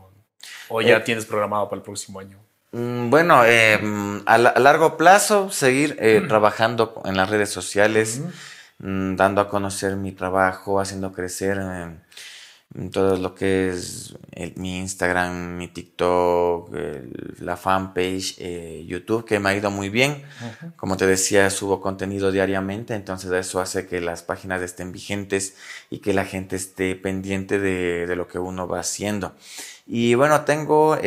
¿O 0.68 0.80
ya 0.80 1.02
tienes 1.04 1.26
programado 1.26 1.68
para 1.68 1.78
el 1.78 1.82
próximo 1.82 2.20
año? 2.20 2.43
Mm, 2.74 3.08
bueno, 3.08 3.44
eh, 3.44 3.78
a, 4.26 4.36
largo 4.36 4.96
plazo 4.96 5.48
seguir 5.48 5.96
eh, 6.00 6.24
trabajando 6.26 7.00
en 7.04 7.16
las 7.16 7.30
redes 7.30 7.50
sociales, 7.50 8.20
mm, 8.78 9.14
dando 9.14 9.40
a 9.40 9.48
conocer 9.48 9.94
mi 9.94 10.10
trabajo, 10.10 10.80
haciendo 10.80 11.12
crecer 11.12 11.60
eh, 11.62 12.90
todo 12.90 13.16
lo 13.16 13.36
que 13.36 13.68
es 13.68 14.16
mi 14.56 14.78
Instagram, 14.78 15.56
mi 15.56 15.68
TikTok, 15.68 16.74
la 17.38 17.56
fanpage, 17.56 18.38
YouTube, 18.84 19.24
que 19.24 19.38
me 19.38 19.50
ha 19.50 19.54
ido 19.54 19.70
muy 19.70 19.90
bien. 19.90 20.24
Como 20.74 20.96
te 20.96 21.06
decía, 21.06 21.48
subo 21.50 21.80
contenido 21.80 22.32
diariamente, 22.32 22.96
entonces 22.96 23.30
eso 23.30 23.60
hace 23.60 23.86
que 23.86 24.00
las 24.00 24.24
páginas 24.24 24.60
estén 24.60 24.90
vigentes 24.90 25.54
y 25.88 25.98
que 25.98 26.12
la 26.12 26.24
gente 26.24 26.56
esté 26.56 26.96
pendiente 26.96 27.60
de, 27.60 28.08
de 28.08 28.16
lo 28.16 28.26
que 28.26 28.40
uno 28.40 28.66
va 28.66 28.80
haciendo. 28.80 29.36
Y 29.86 30.16
bueno, 30.16 30.40
tengo 30.40 30.98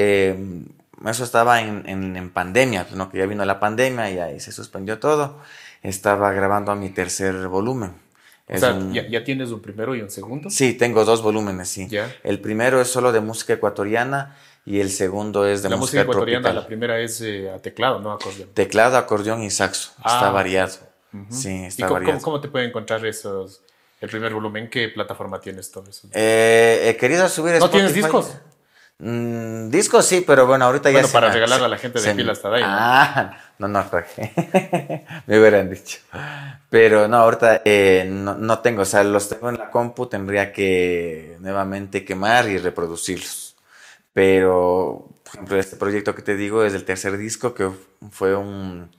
eso 1.06 1.24
estaba 1.24 1.62
en, 1.62 1.86
en, 1.88 2.30
pandemia, 2.32 2.88
¿no? 2.94 3.10
que 3.12 3.20
ya 3.20 3.26
vino 3.26 3.46
la 3.46 3.60
pandemia 3.60 4.10
y 4.10 4.20
ahí 4.20 4.40
se 4.40 4.52
suspendió 4.52 5.00
todo. 5.00 5.40
Estaba 5.84 6.32
grabando 6.32 6.72
a 6.72 6.76
mi 6.76 6.90
tercer 6.90 7.48
volumen. 7.48 7.94
o 8.48 8.58
sea, 8.58 8.78
¿ya, 8.92 9.24
tienes 9.24 9.52
un 9.52 9.62
primero 9.62 9.96
y 9.96 10.02
un 10.02 10.10
segundo? 10.10 10.50
Sí, 10.50 10.74
tengo 10.74 11.06
dos 11.06 11.22
volúmenes, 11.22 11.70
sí. 11.70 11.88
El 12.24 12.40
primero 12.40 12.82
es 12.82 12.88
solo 12.88 13.12
de 13.12 13.20
música 13.20 13.54
ecuatoriana 13.54 14.36
y 14.66 14.80
el 14.82 14.90
segundo 14.90 15.48
es 15.48 15.64
de 15.64 15.70
la 15.70 15.78
música, 15.78 16.02
ecuatoriana. 16.02 16.52
La 16.52 16.68
primera 16.68 17.00
es 17.00 17.22
eh, 17.22 17.50
a 17.50 17.60
teclado, 17.60 18.00
¿no? 18.00 18.12
Acordeón. 18.12 18.50
Teclado, 18.54 18.98
acordeón 18.98 19.44
y 19.44 19.50
saxo. 19.50 19.92
está 19.98 20.28
ah, 20.28 20.32
variado. 20.32 20.74
Sí, 21.30 21.64
está 21.64 21.88
cómo, 21.88 22.00
variado. 22.00 22.22
Cómo, 22.22 22.42
te 22.42 22.50
pueden 22.50 22.70
encontrar 22.70 23.06
esos, 23.06 23.62
el 24.02 24.10
primer 24.10 24.34
volumen? 24.34 24.70
¿Qué 24.70 24.90
plataforma 24.90 25.40
tienes 25.40 25.72
todo 25.72 25.90
eso? 25.90 26.10
Eh, 26.12 26.90
he 26.90 26.98
querido 26.98 27.30
subir 27.30 27.58
¿No 27.60 27.70
tienes 27.70 27.94
discos? 27.94 28.34
Mm, 29.00 29.70
discos 29.70 30.08
sí, 30.08 30.24
pero 30.26 30.48
bueno, 30.48 30.66
ahorita 30.66 30.90
ya 30.90 31.00
Bueno, 31.00 31.10
para 31.10 31.32
regalarle 31.32 31.66
a 31.66 31.70
la 31.70 31.78
gente 31.78 32.02
de 32.02 32.16
Pila 32.16 32.32
hasta 32.32 32.54
ahí. 32.54 32.64
Ah, 32.66 33.38
no, 33.60 33.68
no 33.68 33.86
traje. 33.86 34.34
Me 35.28 35.40
hubieran 35.40 35.70
dicho. 35.70 36.00
Pero 36.70 37.08
no, 37.08 37.18
ahorita 37.18 37.62
eh, 37.64 38.08
no, 38.10 38.36
no 38.36 38.60
tengo, 38.60 38.82
o 38.82 38.86
sea, 38.86 39.04
los 39.04 39.30
tengo 39.30 39.50
en 39.50 39.58
la 39.58 39.70
compu, 39.70 40.08
tendría 40.08 40.52
que 40.52 41.38
nuevamente 41.40 42.04
quemar 42.04 42.50
y 42.50 42.58
reproducirlos. 42.58 43.56
Pero, 44.14 45.08
por 45.24 45.34
ejemplo, 45.34 45.60
este 45.60 45.76
proyecto 45.76 46.16
que 46.16 46.24
te 46.24 46.36
digo 46.36 46.64
es 46.64 46.74
el 46.74 46.84
tercer 46.84 47.18
disco 47.18 47.54
que 47.54 47.70
fue 48.12 48.36
un, 48.36 48.90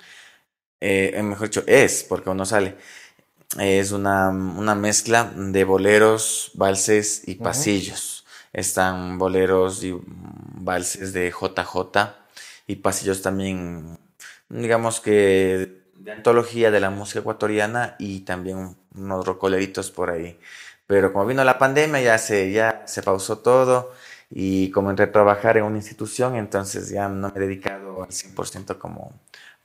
eh, 0.81 1.21
mejor 1.23 1.49
dicho, 1.49 1.65
es, 1.67 2.05
porque 2.05 2.31
uno 2.31 2.47
sale. 2.47 2.77
Es 3.59 3.93
una, 3.93 4.29
una 4.29 4.75
mezcla 4.75 5.33
de 5.35 5.65
boleros, 5.65 6.53
valses 6.55 7.23
y 7.27 7.37
pasillos. 7.37 8.18
Están 8.59 9.19
boleros 9.19 9.85
y 9.85 9.97
valses 10.07 11.13
de 11.13 11.31
JJ 11.31 12.15
y 12.67 12.77
pasillos 12.77 13.23
también, 13.23 13.99
digamos 14.49 15.01
que 15.01 15.83
de 15.95 16.13
antología 16.13 16.71
de 16.73 16.81
la 16.81 16.91
música 16.91 17.21
ecuatoriana 17.21 17.95
y 18.01 18.21
también 18.21 18.77
unos 18.97 19.25
rocoleritos 19.25 19.93
por 19.93 20.11
ahí. 20.11 20.39
Pero 20.89 21.13
como 21.13 21.27
vino 21.27 21.45
la 21.45 21.57
pandemia 21.59 22.01
ya 22.01 22.19
se, 22.19 22.51
ya 22.51 22.83
se 22.87 23.03
pausó 23.03 23.39
todo 23.39 23.93
y 24.31 24.71
como 24.73 24.91
entré 24.91 25.07
a 25.07 25.13
trabajar 25.13 25.57
en 25.57 25.65
una 25.65 25.77
institución, 25.77 26.35
entonces 26.35 26.91
ya 26.91 27.09
no 27.09 27.29
me 27.29 27.37
he 27.37 27.41
dedicado 27.41 28.03
al 28.03 28.09
100% 28.09 28.77
como 28.79 29.13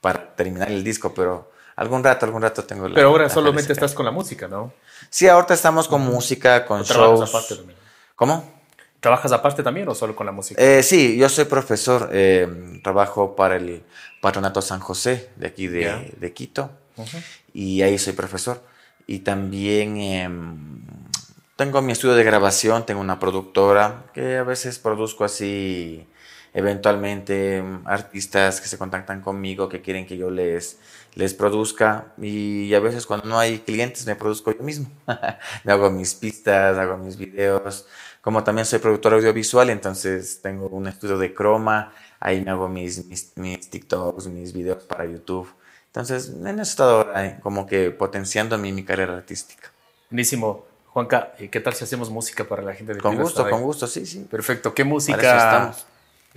para 0.00 0.36
terminar 0.36 0.70
el 0.70 0.84
disco, 0.84 1.12
pero 1.12 1.50
algún 1.74 2.04
rato, 2.04 2.26
algún 2.26 2.42
rato 2.42 2.62
tengo 2.62 2.88
la... 2.88 2.94
Pero 2.94 3.08
ahora 3.08 3.24
la 3.24 3.30
solamente 3.30 3.68
felicidad. 3.68 3.86
estás 3.86 3.96
con 3.96 4.04
la 4.04 4.12
música, 4.12 4.46
¿no? 4.46 4.72
Sí, 5.10 5.26
ahorita 5.26 5.54
estamos 5.54 5.88
con 5.88 6.02
música, 6.02 6.64
con 6.64 6.82
¿O 6.82 6.84
trabajas 6.84 7.18
shows. 7.18 7.34
aparte? 7.34 7.74
¿Cómo? 8.14 8.63
¿Trabajas 9.04 9.32
aparte 9.32 9.62
también 9.62 9.86
o 9.86 9.94
solo 9.94 10.16
con 10.16 10.24
la 10.24 10.32
música? 10.32 10.58
Eh, 10.62 10.82
sí, 10.82 11.18
yo 11.18 11.28
soy 11.28 11.44
profesor, 11.44 12.08
eh, 12.10 12.80
trabajo 12.82 13.36
para 13.36 13.56
el 13.56 13.82
Patronato 14.22 14.62
San 14.62 14.80
José 14.80 15.28
de 15.36 15.46
aquí 15.46 15.66
de, 15.66 15.80
Ya. 15.82 16.02
de 16.16 16.32
Quito 16.32 16.70
Ujú. 16.96 17.18
y 17.52 17.82
ahí 17.82 17.98
soy 17.98 18.14
profesor. 18.14 18.62
Y 19.06 19.18
también 19.18 19.98
em, 19.98 20.80
tengo 21.56 21.82
mi 21.82 21.92
estudio 21.92 22.14
de 22.14 22.24
grabación, 22.24 22.86
tengo 22.86 23.02
una 23.02 23.18
productora 23.20 24.04
que 24.14 24.38
a 24.38 24.42
veces 24.42 24.78
produzco 24.78 25.24
así 25.24 26.06
eventualmente 26.54 27.58
em, 27.58 27.86
artistas 27.86 28.58
que 28.62 28.68
se 28.68 28.78
contactan 28.78 29.20
conmigo 29.20 29.68
que 29.68 29.82
quieren 29.82 30.06
que 30.06 30.16
yo 30.16 30.30
les, 30.30 30.78
les 31.14 31.34
produzca 31.34 32.06
y 32.16 32.72
a 32.72 32.80
veces 32.80 33.04
cuando 33.04 33.26
no 33.28 33.38
hay 33.38 33.58
clientes 33.58 34.06
me 34.06 34.16
produzco 34.16 34.50
yo 34.50 34.62
mismo. 34.62 34.86
me 35.64 35.72
hago 35.74 35.90
mis 35.90 36.14
pistas, 36.14 36.78
hago 36.78 36.96
mis 36.96 37.18
videos. 37.18 37.84
Como 38.24 38.42
también 38.42 38.64
soy 38.64 38.78
productor 38.78 39.12
audiovisual, 39.12 39.68
entonces 39.68 40.40
tengo 40.42 40.66
un 40.68 40.88
estudio 40.88 41.18
de 41.18 41.34
croma, 41.34 41.92
ahí 42.18 42.40
me 42.40 42.50
hago 42.50 42.68
mis, 42.68 43.04
mis, 43.04 43.32
mis 43.36 43.68
TikToks, 43.68 44.28
mis 44.28 44.54
videos 44.54 44.82
para 44.84 45.04
YouTube. 45.04 45.46
Entonces, 45.88 46.30
en 46.30 46.46
eso 46.58 46.62
estado 46.62 46.90
ahora, 47.02 47.26
eh, 47.26 47.38
como 47.42 47.66
que 47.66 47.90
potenciando 47.90 48.56
mi, 48.56 48.72
mi 48.72 48.82
carrera 48.82 49.14
artística. 49.18 49.70
Buenísimo. 50.10 50.64
Juanca, 50.86 51.34
eh, 51.38 51.50
¿qué 51.50 51.60
tal 51.60 51.74
si 51.74 51.84
hacemos 51.84 52.08
música 52.08 52.44
para 52.44 52.62
la 52.62 52.72
gente 52.72 52.94
de 52.94 53.00
Con 53.00 53.16
gusto, 53.16 53.48
con 53.50 53.60
gusto, 53.60 53.86
sí, 53.86 54.06
sí. 54.06 54.20
Perfecto. 54.20 54.72
¿Qué 54.72 54.84
música 54.84 55.36
estamos. 55.36 55.86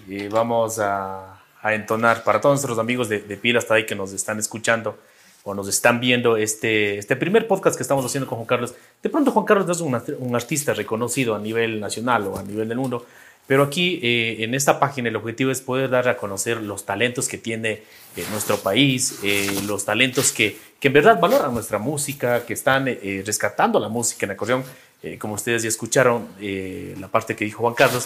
eh, 0.10 0.28
vamos 0.30 0.80
a, 0.80 1.42
a 1.62 1.74
entonar 1.74 2.24
para 2.24 2.42
todos 2.42 2.56
nuestros 2.56 2.80
amigos 2.80 3.08
de, 3.08 3.20
de 3.22 3.38
Pila 3.38 3.60
hasta 3.60 3.76
ahí 3.76 3.86
que 3.86 3.96
nos 3.96 4.12
están 4.12 4.40
escuchando 4.40 5.00
o 5.48 5.56
nos 5.56 5.68
están 5.68 6.00
viendo 6.00 6.36
este, 6.36 6.98
este 6.98 7.16
primer 7.16 7.48
podcast 7.48 7.78
que 7.78 7.84
estamos 7.84 8.06
haciendo 8.06 8.28
con 8.28 8.38
Juan 8.38 8.48
Carlos? 8.48 8.76
De 9.02 9.10
pronto 9.10 9.32
Juan 9.32 9.46
Carlos 9.46 9.66
no 9.66 9.72
es 9.72 9.82
un, 9.82 10.18
un 10.20 10.36
artista 10.36 10.74
reconocido 10.74 11.36
a 11.36 11.40
nivel 11.40 11.80
nacional 11.80 12.28
o 12.28 12.38
a 12.38 12.44
nivel 12.44 12.68
del 12.68 12.78
mundo, 12.78 13.06
pero 13.48 13.64
aquí 13.64 14.00
eh, 14.04 14.44
en 14.44 14.54
esta 14.54 14.78
página 14.78 15.08
el 15.08 15.16
objetivo 15.16 15.52
es 15.52 15.62
poder 15.62 15.90
dar 15.90 16.10
a 16.10 16.18
conocer 16.18 16.62
los 16.62 16.86
talentos 16.86 17.30
que 17.30 17.38
tiene 17.38 17.82
eh, 18.18 18.26
nuestro 18.32 18.58
país, 18.58 19.20
eh, 19.24 19.62
los 19.66 19.86
talentos 19.86 20.34
que, 20.34 20.58
que 20.82 20.90
en 20.90 20.94
verdad 20.94 21.18
valoran 21.20 21.54
nuestra 21.54 21.80
música, 21.80 22.46
que 22.46 22.54
están 22.54 22.90
eh, 22.90 23.24
rescatando 23.26 23.80
la 23.80 23.88
música 23.88 24.26
en 24.26 24.34
acordeón. 24.34 24.64
Eh, 25.02 25.18
como 25.18 25.36
ustedes 25.36 25.64
ya 25.64 25.70
escucharon 25.70 26.28
eh, 26.42 26.96
la 27.00 27.08
parte 27.08 27.36
que 27.36 27.46
dijo 27.46 27.60
Juan 27.62 27.76
Carlos, 27.76 28.06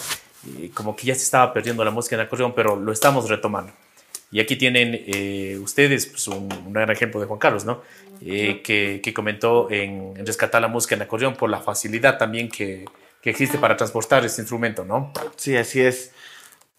como 0.74 0.94
que 0.94 1.06
ya 1.06 1.14
se 1.14 1.22
estaba 1.22 1.52
perdiendo 1.52 1.84
la 1.84 1.90
música 1.90 2.16
en 2.16 2.22
acordeón, 2.22 2.52
pero 2.54 2.76
lo 2.76 2.92
estamos 2.92 3.28
retomando. 3.28 3.72
Y 4.32 4.40
aquí 4.40 4.56
tienen 4.56 5.04
eh, 5.06 5.58
ustedes 5.62 6.06
pues, 6.06 6.26
un, 6.26 6.48
un 6.66 6.72
gran 6.72 6.90
ejemplo 6.90 7.20
de 7.20 7.26
Juan 7.26 7.38
Carlos, 7.38 7.64
¿no? 7.64 7.82
Eh, 8.24 8.62
que, 8.64 9.00
que 9.02 9.12
comentó 9.12 9.70
en, 9.70 10.14
en 10.16 10.26
rescatar 10.26 10.62
la 10.62 10.68
música 10.68 10.94
en 10.94 11.02
acordeón 11.02 11.34
por 11.34 11.50
la 11.50 11.60
facilidad 11.60 12.18
también 12.18 12.48
que, 12.48 12.86
que 13.20 13.30
existe 13.30 13.58
para 13.58 13.76
transportar 13.76 14.24
este 14.24 14.40
instrumento, 14.40 14.84
¿no? 14.84 15.12
Sí, 15.36 15.56
así 15.56 15.80
es. 15.80 16.12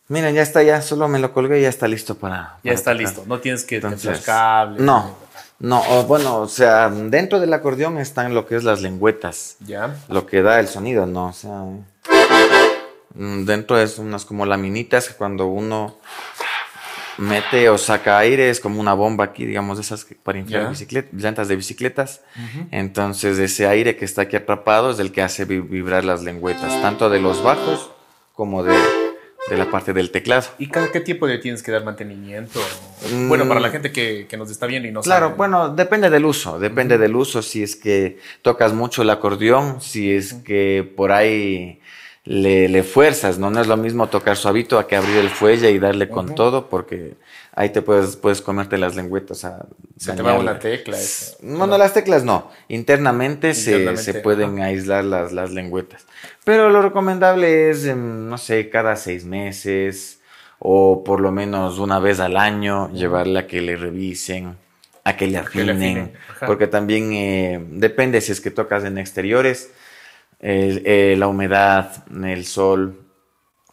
Miren, 0.07 0.33
ya 0.35 0.41
está, 0.41 0.63
ya 0.63 0.81
solo 0.81 1.07
me 1.07 1.19
lo 1.19 1.31
colgué 1.31 1.59
y 1.59 1.61
ya 1.63 1.69
está 1.69 1.87
listo 1.87 2.15
para. 2.15 2.57
Ya 2.63 2.71
está 2.73 2.91
tocar. 2.91 3.05
listo, 3.05 3.23
no 3.27 3.39
tienes 3.39 3.63
que 3.65 3.75
Entonces, 3.75 4.21
cables. 4.21 4.81
No, 4.81 5.15
no, 5.59 5.81
o 5.89 6.03
bueno, 6.03 6.37
o 6.41 6.47
sea, 6.47 6.89
dentro 6.89 7.39
del 7.39 7.53
acordeón 7.53 7.97
están 7.97 8.33
lo 8.33 8.47
que 8.47 8.55
es 8.55 8.63
las 8.63 8.81
lengüetas, 8.81 9.57
Ya, 9.59 9.95
lo 10.09 10.25
que 10.25 10.41
da 10.41 10.59
el 10.59 10.67
sonido, 10.67 11.05
¿no? 11.05 11.27
O 11.27 11.33
sea, 11.33 11.63
mm, 13.15 13.45
dentro 13.45 13.77
es 13.79 13.97
unas 13.99 14.25
como 14.25 14.45
laminitas 14.45 15.07
que 15.07 15.13
cuando 15.13 15.45
uno 15.47 15.97
mete 17.17 17.69
o 17.69 17.77
saca 17.77 18.17
aire 18.19 18.49
es 18.49 18.59
como 18.59 18.79
una 18.79 18.93
bomba 18.93 19.25
aquí, 19.25 19.45
digamos, 19.45 19.77
de 19.77 19.81
esas 19.83 20.03
que 20.05 20.15
para 20.15 20.39
inflar 20.39 20.63
Ya. 20.63 20.69
bicicleta- 20.69 21.09
llantas 21.13 21.47
de 21.47 21.55
bicicletas. 21.55 22.21
Entonces, 22.71 23.37
ese 23.39 23.67
aire 23.67 23.95
que 23.95 24.05
está 24.05 24.23
aquí 24.23 24.35
atrapado 24.35 24.91
es 24.91 24.99
el 24.99 25.11
que 25.11 25.21
hace 25.21 25.45
vi- 25.45 25.59
vibrar 25.59 26.05
las 26.05 26.23
lengüetas, 26.23 26.81
tanto 26.81 27.09
de 27.09 27.19
los 27.19 27.43
bajos 27.43 27.91
como 28.33 28.63
de, 28.63 28.75
de 29.49 29.57
la 29.57 29.69
parte 29.69 29.93
del 29.93 30.09
teclado. 30.11 30.47
¿Y 30.57 30.67
cada 30.69 30.91
qué 30.91 30.99
tiempo 31.01 31.27
le 31.27 31.37
tienes 31.37 31.61
que 31.61 31.71
dar 31.71 31.83
mantenimiento? 31.83 32.59
Mm. 33.13 33.29
Bueno, 33.29 33.47
para 33.47 33.59
la 33.59 33.69
gente 33.69 33.91
que, 33.91 34.25
que 34.27 34.37
nos 34.37 34.49
está 34.49 34.65
viendo 34.65 34.87
y 34.87 34.91
no 34.91 35.01
Claro, 35.01 35.27
sabe. 35.27 35.37
bueno, 35.37 35.69
depende 35.69 36.09
del 36.09 36.25
uso, 36.25 36.57
depende 36.59 36.97
del 36.97 37.15
uso, 37.15 37.41
si 37.41 37.61
es 37.61 37.75
que 37.75 38.17
tocas 38.41 38.73
mucho 38.73 39.01
el 39.03 39.09
acordeón, 39.09 39.81
si 39.81 40.11
es 40.13 40.33
que 40.33 40.89
por 40.95 41.11
ahí 41.11 41.79
le, 42.25 42.69
le 42.69 42.83
fuerzas, 42.83 43.37
¿no? 43.37 43.49
No 43.49 43.59
es 43.59 43.67
lo 43.67 43.75
mismo 43.77 44.07
tocar 44.07 44.37
suavito 44.37 44.79
a 44.79 44.87
que 44.87 44.95
abrir 44.95 45.17
el 45.17 45.29
fuelle 45.29 45.71
y 45.71 45.79
darle 45.79 46.07
con 46.07 46.35
todo, 46.35 46.69
porque 46.69 47.15
ahí 47.53 47.69
te 47.69 47.81
puedes, 47.81 48.15
puedes 48.15 48.41
comerte 48.41 48.77
las 48.77 48.95
lengüetas 48.95 49.43
a 49.43 49.65
Se 49.97 50.13
te 50.13 50.21
va 50.21 50.39
una 50.39 50.57
tecla. 50.57 50.97
eso. 50.97 51.35
No, 51.41 51.67
no, 51.67 51.77
las 51.77 51.93
teclas 51.93 52.23
no. 52.23 52.49
Internamente, 52.69 53.53
se- 53.53 53.71
Internamente, 53.71 54.03
se, 54.13 54.19
pueden 54.21 54.61
aislar 54.61 55.03
las, 55.03 55.33
las 55.33 55.51
lengüetas. 55.51 56.05
Pero 56.45 56.69
lo 56.69 56.81
recomendable 56.81 57.69
es, 57.69 57.85
em, 57.85 58.29
no 58.29 58.37
sé, 58.37 58.69
cada 58.69 58.95
seis 58.95 59.25
meses 59.25 60.19
o 60.59 61.03
por 61.03 61.19
lo 61.19 61.31
menos 61.33 61.77
una 61.77 61.99
vez 61.99 62.21
al 62.21 62.37
año, 62.37 62.89
llevarla 62.93 63.41
a 63.41 63.47
que 63.47 63.59
le 63.61 63.75
revisen, 63.75 64.55
a 65.03 65.17
que 65.17 65.27
le 65.27 65.37
afinen. 65.39 66.13
Porque 66.47 66.67
también 66.67 67.11
eh, 67.11 67.61
depende 67.71 68.21
si 68.21 68.31
es 68.31 68.39
que 68.39 68.49
tocas 68.49 68.85
en 68.85 68.97
exteriores, 68.97 69.71
el- 70.43 70.83
eh, 70.85 71.15
la 71.17 71.27
humedad, 71.27 72.03
el 72.23 72.45
sol, 72.45 72.99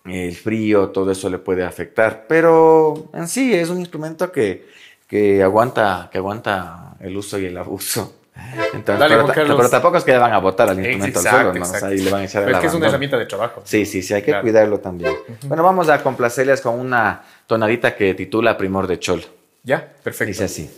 el 0.05 0.35
frío, 0.37 0.89
todo 0.91 1.11
eso 1.11 1.29
le 1.29 1.39
puede 1.39 1.65
afectar. 1.65 2.27
Pero 2.29 3.11
en 3.13 3.27
sí 3.29 3.53
es 3.55 3.69
un 3.69 3.81
instrumento 3.81 4.31
que, 4.33 4.67
que 5.09 5.43
aguanta, 5.43 6.09
que 6.11 6.19
aguanta 6.19 6.95
el 7.01 7.17
uso 7.17 7.39
y 7.39 7.47
el 7.47 7.59
abuso. 7.59 8.15
Entonces, 8.73 9.01
Dale, 9.01 9.17
pero, 9.17 9.27
Carlos. 9.27 9.57
pero 9.57 9.69
tampoco 9.69 9.97
es 9.99 10.05
que 10.05 10.13
le 10.13 10.19
van 10.19 10.33
a 10.33 10.39
botar 10.39 10.71
al 10.71 10.79
instrumento 10.79 11.19
Exacto, 11.19 11.37
al 11.37 11.53
suelo, 11.53 11.59
¿no? 11.59 11.71
O 11.71 11.75
sea, 11.79 11.89
ahí 11.89 11.99
le 11.99 12.11
van 12.11 12.23
a 12.23 12.25
echar 12.25 12.45
Pero 12.45 12.51
el 12.51 12.55
es 12.57 12.61
que 12.61 12.67
es 12.69 12.75
una 12.75 12.87
herramienta 12.87 13.19
de 13.19 13.27
trabajo. 13.27 13.63
Sí, 13.65 13.85
sí, 13.85 14.01
sí, 14.03 14.15
hay 14.15 14.23
que 14.23 14.27
Claro. 14.31 14.43
cuidarlo 14.43 14.79
también. 14.79 15.13
Bueno, 15.43 15.63
vamos 15.65 15.89
a 15.89 16.01
complacerles 16.03 16.61
con 16.61 16.79
una 16.79 17.23
tonadita 17.49 17.95
que 17.97 18.15
titula 18.15 18.57
Primor 18.57 18.87
de 18.87 18.99
Cholo. 19.01 19.25
Ya, 19.65 19.93
perfecto. 20.03 20.29
Dice 20.29 20.45
así. 20.45 20.71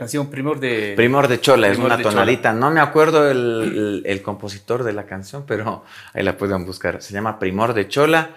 Canción? 0.00 0.30
Primor 0.30 0.58
de... 0.60 0.94
Primor 0.96 1.28
de 1.28 1.40
Chola, 1.40 1.68
es 1.68 1.78
una 1.78 2.00
tonadita. 2.00 2.54
No 2.54 2.70
me 2.70 2.80
acuerdo 2.80 3.30
el, 3.30 4.02
el, 4.06 4.22
compositor 4.22 4.82
de 4.82 4.94
la 4.94 5.04
canción, 5.04 5.44
pero 5.46 5.84
ahí 6.14 6.24
la 6.24 6.38
pueden 6.38 6.64
buscar. 6.64 7.02
Se 7.02 7.12
llama 7.12 7.38
Primor 7.38 7.74
de 7.74 7.86
Chola 7.86 8.30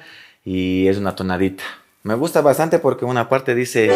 y 0.44 0.88
es 0.88 0.98
una 0.98 1.16
tonadita. 1.16 1.64
Me 2.04 2.16
gusta 2.16 2.42
bastante 2.42 2.80
porque 2.80 3.06
una 3.06 3.30
parte 3.30 3.56
dice... 3.56 3.90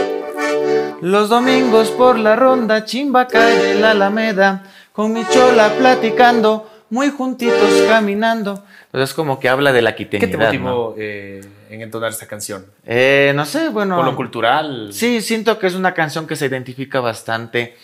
Los 1.01 1.29
domingos 1.29 1.89
por 1.91 2.17
la 2.17 2.35
ronda, 2.35 2.85
chimba 2.85 3.27
calle 3.27 3.75
la 3.75 3.91
Alameda, 3.91 4.63
con 4.93 5.13
mi 5.13 5.27
chola 5.27 5.71
platicando, 5.77 6.67
muy 6.89 7.09
juntitos 7.09 7.83
caminando. 7.87 8.63
Entonces 8.85 9.13
como 9.13 9.39
que 9.39 9.49
habla 9.49 9.73
de 9.73 9.81
la 9.81 9.95
quiteñidad. 9.95 10.27
¿Qué 10.29 10.37
te 10.37 10.43
motivó 10.43 10.95
eh, 10.97 11.41
en 11.69 11.81
entonar 11.81 12.11
esta 12.11 12.27
canción? 12.27 12.65
Eh, 12.85 13.33
no 13.35 13.45
sé, 13.45 13.69
bueno... 13.69 13.97
¿Por 13.97 14.05
lo 14.05 14.15
cultural? 14.15 14.89
Sí, 14.91 15.21
siento 15.21 15.59
que 15.59 15.67
es 15.67 15.75
una 15.75 15.93
canción 15.93 16.27
que 16.27 16.35
se 16.35 16.45
identifica 16.45 16.99
bastante 16.99 17.75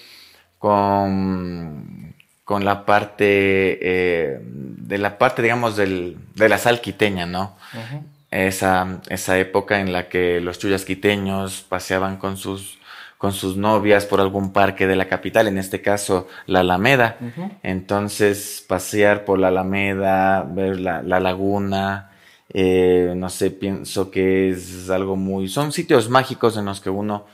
con, 0.58 2.16
con 2.44 2.66
la 2.66 2.86
parte, 2.86 3.80
eh, 3.82 4.40
de 4.42 4.98
la 4.98 5.18
parte, 5.18 5.42
digamos, 5.42 5.76
del, 5.76 6.18
de 6.36 6.50
la 6.50 6.58
sal 6.58 6.82
quiteña, 6.82 7.26
¿no? 7.26 7.58
esa, 8.34 9.02
esa 9.10 9.38
época 9.38 9.80
en 9.80 9.94
la 9.94 10.10
que 10.10 10.40
los 10.42 10.58
chuyas 10.58 10.86
quiteños 10.86 11.66
paseaban 11.68 12.18
con 12.18 12.38
sus 12.38 12.80
con 13.24 13.32
sus 13.32 13.56
novias 13.56 14.06
por 14.06 14.20
algún 14.20 14.52
parque 14.52 14.86
de 14.86 14.98
la 14.98 15.08
capital, 15.08 15.48
en 15.48 15.58
este 15.58 15.82
caso 15.82 16.28
la 16.46 16.60
Alameda. 16.60 17.18
Entonces, 17.64 18.66
pasear 18.68 19.24
por 19.24 19.40
la 19.40 19.48
Alameda, 19.48 20.44
ver 20.44 20.78
la, 20.82 21.02
laguna, 21.02 22.12
eh, 22.50 23.14
no 23.16 23.30
sé, 23.30 23.52
pienso 23.52 24.12
que 24.12 24.50
es 24.50 24.90
algo 24.90 25.16
muy... 25.16 25.48
Son 25.48 25.72
sitios 25.72 26.10
mágicos 26.10 26.58
en 26.58 26.66
los 26.66 26.82
que 26.82 26.90
uno 26.90 27.26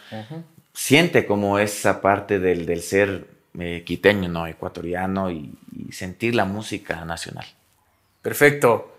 siente 0.73 1.25
como 1.25 1.58
esa 1.58 2.02
parte 2.02 2.38
del, 2.38 2.67
del 2.67 2.84
ser 2.84 3.25
eh, 3.58 3.82
quiteño, 3.84 4.30
¿no? 4.30 4.45
Ecuatoriano 4.45 5.32
y, 5.32 5.52
y, 5.75 5.91
sentir 5.91 6.36
la 6.36 6.45
música 6.45 7.04
nacional. 7.04 7.47
Perfecto. 8.21 8.95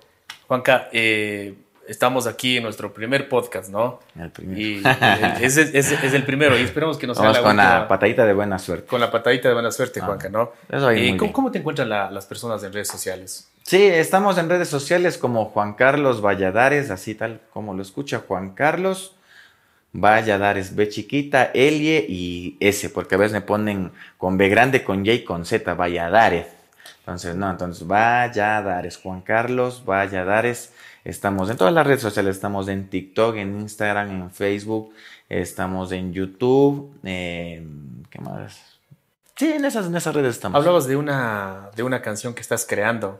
Juanca, 0.48 0.88
eh, 0.92 1.54
estamos 1.90 2.28
aquí 2.28 2.58
en 2.58 2.62
nuestro 2.62 2.94
primer 2.94 3.28
podcast, 3.28 3.68
¿no? 3.68 3.98
El 4.18 4.30
primero. 4.30 4.60
Y 4.60 4.82
es, 5.44 5.56
es, 5.56 5.74
es, 5.74 6.14
el 6.14 6.24
primero 6.24 6.56
y 6.56 6.62
esperemos 6.62 6.96
que 6.96 7.06
nos 7.06 7.18
Vamos 7.18 7.38
con 7.40 7.56
la 7.56 7.88
patadita 7.88 8.24
de 8.24 8.32
buena 8.32 8.58
suerte. 8.60 8.86
Con 8.86 9.00
la 9.00 9.10
patadita 9.10 9.48
de 9.48 9.54
buena 9.54 9.72
suerte, 9.72 9.98
ah, 10.00 10.06
Juanca, 10.06 10.28
¿no? 10.28 10.52
¿Y 10.94 11.16
¿cómo, 11.16 11.32
¿cómo, 11.32 11.50
te 11.50 11.58
encuentran 11.58 11.88
las 11.88 12.26
personas 12.26 12.62
en 12.62 12.72
redes 12.72 12.88
sociales? 12.88 13.50
Sí, 13.64 13.82
estamos 13.82 14.38
en 14.38 14.48
redes 14.48 14.68
sociales 14.68 15.18
como 15.18 15.46
Juan 15.46 15.74
Carlos 15.74 16.24
Valladares, 16.24 16.90
así 16.90 17.16
tal 17.16 17.40
como 17.52 17.74
lo 17.74 17.82
escucha 17.82 18.22
Juan 18.26 18.54
Carlos. 18.54 19.16
Valladares, 19.92 20.76
B 20.76 20.88
chiquita, 20.88 21.50
Elie 21.52 22.06
y 22.08 22.56
S, 22.60 22.90
porque 22.90 23.16
a 23.16 23.18
veces 23.18 23.32
me 23.32 23.40
ponen 23.40 23.90
con 24.16 24.38
B 24.38 24.48
grande, 24.48 24.84
con 24.84 25.04
Y 25.04 25.10
y 25.10 25.24
con 25.24 25.44
Z, 25.44 25.74
Valladares. 25.74 26.46
Entonces, 27.00 27.34
no, 27.34 27.50
entonces 27.50 27.84
Valladares, 27.84 28.96
Juan 28.96 29.22
Carlos 29.22 29.82
Valladares. 29.84 30.72
Estamos 31.04 31.48
en 31.48 31.56
todas 31.56 31.72
las 31.72 31.86
redes 31.86 32.02
sociales, 32.02 32.36
estamos 32.36 32.68
en 32.68 32.88
TikTok, 32.88 33.36
en 33.36 33.60
Instagram, 33.60 34.10
en 34.10 34.30
Facebook, 34.30 34.92
estamos 35.28 35.92
en 35.92 36.12
YouTube, 36.12 36.94
¿qué 37.02 38.20
más? 38.20 38.60
Sí, 39.34 39.50
en 39.50 39.64
esas, 39.64 39.86
en 39.86 39.96
esas 39.96 40.14
redes 40.14 40.34
estamos. 40.34 40.58
Hablabas 40.58 40.86
de 40.86 40.96
una, 40.96 41.70
de 41.74 41.82
una 41.82 42.02
canción 42.02 42.34
que 42.34 42.42
estás 42.42 42.66
creando. 42.66 43.18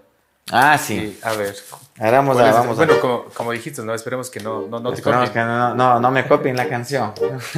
Ah, 0.53 0.77
sí. 0.77 1.19
a 1.23 1.33
ver. 1.33 1.55
Ahora 1.99 2.19
vamos 2.19 2.39
a, 2.39 2.53
vamos 2.53 2.77
bueno, 2.77 3.01
Como, 3.01 3.25
como, 3.25 3.53
dijiste, 3.53 3.83
no, 3.83 3.95
esperemos 3.95 4.29
que 4.29 4.41
no, 4.41 4.67
no, 4.67 4.81
no 4.81 4.93
te 4.93 5.01
copien. 5.01 5.31
Que 5.31 5.39
no, 5.39 5.75
no, 5.75 6.01
no 6.01 6.11
me 6.11 6.27
copien 6.27 6.57
la 6.57 6.69
canción. 6.69 7.15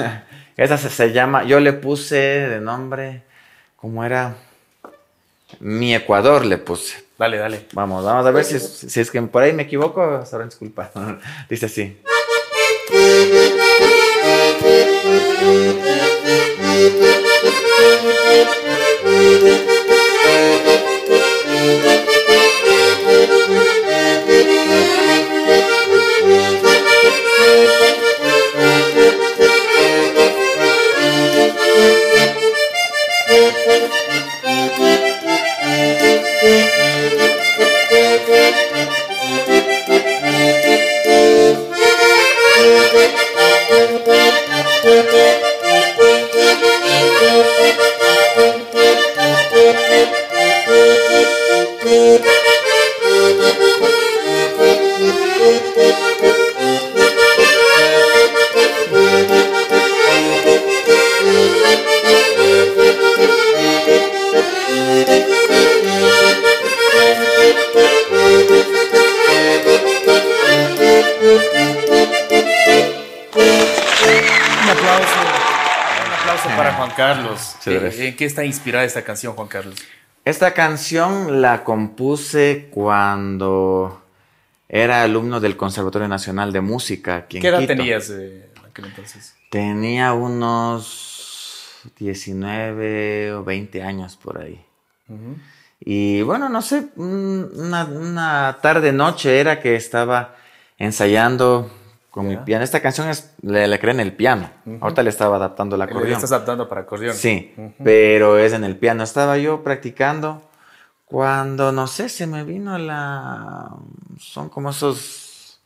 Esa 0.57 0.79
se, 0.79 0.91
se 0.91 1.13
llama, 1.13 1.43
yo 1.43 1.59
le 1.59 1.73
puse 1.73 2.17
de 2.17 2.61
nombre, 2.61 3.25
¿cómo 3.77 4.05
era? 4.05 4.37
Mi 5.59 5.95
Ecuador 5.95 6.45
le 6.45 6.59
puse. 6.59 7.02
Dale, 7.19 7.37
dale. 7.39 7.67
Vamos, 7.73 8.05
vamos 8.05 8.27
a 8.27 8.31
ver 8.31 8.45
si 8.45 8.57
es, 8.57 8.63
si 8.89 9.01
es 9.01 9.11
que 9.11 9.23
por 9.23 9.43
ahí 9.43 9.53
me 9.53 9.65
equivoco, 9.65 10.25
sabrán 10.27 10.49
disculpar. 10.49 10.91
Dice 11.49 11.67
así. 11.67 11.97
qué 78.23 78.27
está 78.27 78.45
inspirada 78.45 78.85
esta 78.85 79.03
canción, 79.03 79.33
Juan 79.33 79.49
Carlos? 79.49 79.75
Esta 80.25 80.55
canción 80.55 81.43
la 81.43 81.65
compuse 81.65 82.69
cuando 82.71 84.01
era 84.69 85.03
alumno 85.03 85.41
del 85.41 85.57
Conservatorio 85.57 86.07
Nacional 86.07 86.53
de 86.53 86.61
Música. 86.61 87.17
Aquí 87.17 87.41
¿Qué 87.41 87.49
edad 87.49 87.67
tenías 87.67 88.11
eh, 88.11 88.49
aquel 88.65 88.85
entonces? 88.85 89.35
Tenía 89.51 90.13
unos 90.13 91.81
19 91.99 93.33
o 93.33 93.43
20 93.43 93.83
años 93.83 94.17
por 94.17 94.39
ahí. 94.39 94.65
Y 95.81 96.23
bueno, 96.23 96.49
no 96.49 96.63
sé, 96.63 96.91
una, 96.95 97.87
una 97.87 98.59
tarde-noche 98.63 99.41
era 99.41 99.59
que 99.59 99.75
estaba 99.75 100.37
ensayando 100.79 101.69
con 102.13 102.29
mi 102.29 102.37
piano. 102.37 102.63
Esta 102.63 102.81
canción 102.81 103.09
es, 103.09 103.33
le, 103.41 103.67
le 103.67 103.77
en 103.77 103.99
el 103.99 104.13
piano. 104.13 104.51
Ahorita 104.83 105.03
le 105.03 105.09
estaba 105.09 105.37
adaptando 105.37 105.79
la 105.79 105.85
acordeón. 105.85 106.11
Le 106.11 106.15
estás 106.15 106.31
adaptando 106.31 106.69
para 106.69 106.83
acordeón. 106.83 107.17
Sí, 107.17 107.55
pero 107.83 108.39
es 108.39 108.53
en 108.53 108.65
el 108.65 108.77
piano. 108.77 109.03
Estaba 109.03 109.39
yo 109.39 109.65
practicando 109.65 110.43
cuando, 111.07 111.73
no 111.73 111.87
sé, 111.87 112.11
se 112.11 112.27
me 112.27 112.45
vino 112.45 112.77
la... 112.77 113.71
Son 114.19 114.51
como 114.51 114.71
esos 114.71 115.59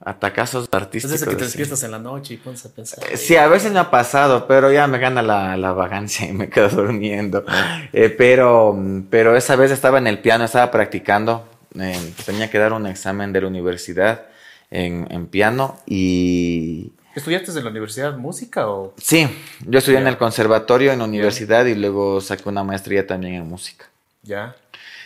atacazos 0.00 0.68
artísticos. 0.72 1.22
Es 1.22 1.28
que 1.28 1.36
te 1.36 1.44
despiertas 1.44 1.80
en 1.84 1.92
la 1.92 2.00
noche 2.00 2.34
y 2.34 2.36
pones 2.38 2.66
a 2.66 2.74
pensar. 2.74 3.04
Eh, 3.08 3.16
sí, 3.16 3.36
a 3.36 3.46
veces 3.46 3.70
me 3.70 3.78
ha 3.78 3.88
pasado, 3.88 4.48
pero 4.48 4.72
ya 4.72 4.88
me 4.88 4.98
gana 4.98 5.22
la, 5.22 5.56
la 5.56 5.70
vagancia 5.72 6.28
y 6.28 6.32
me 6.32 6.50
quedo 6.50 6.68
durmiendo. 6.82 7.44
Eh, 7.92 8.08
pero, 8.10 8.76
pero 9.08 9.36
esa 9.36 9.54
vez 9.54 9.70
estaba 9.70 9.98
en 9.98 10.08
el 10.08 10.18
piano, 10.18 10.42
estaba 10.42 10.68
practicando. 10.72 11.48
Eh, 11.78 12.12
tenía 12.24 12.50
que 12.50 12.58
dar 12.58 12.72
un 12.72 12.88
examen 12.88 13.32
de 13.32 13.42
la 13.42 13.46
universidad 13.46 14.26
en, 14.70 15.26
piano 15.26 15.78
y... 15.86 16.92
¿Estudiaste 17.14 17.50
en 17.52 17.64
la 17.64 17.70
universidad 17.70 18.16
música 18.16 18.68
o...? 18.68 18.94
Sí, 18.98 19.26
yo 19.66 19.78
estudié 19.78 19.98
en 19.98 20.06
el 20.06 20.18
conservatorio, 20.18 20.92
en 20.92 20.98
la 20.98 21.04
universidad 21.06 21.64
y 21.64 21.74
luego 21.74 22.20
saqué 22.20 22.48
una 22.48 22.62
maestría 22.62 23.06
también 23.06 23.34
en 23.34 23.48
música. 23.48 23.86
Ya. 24.22 24.54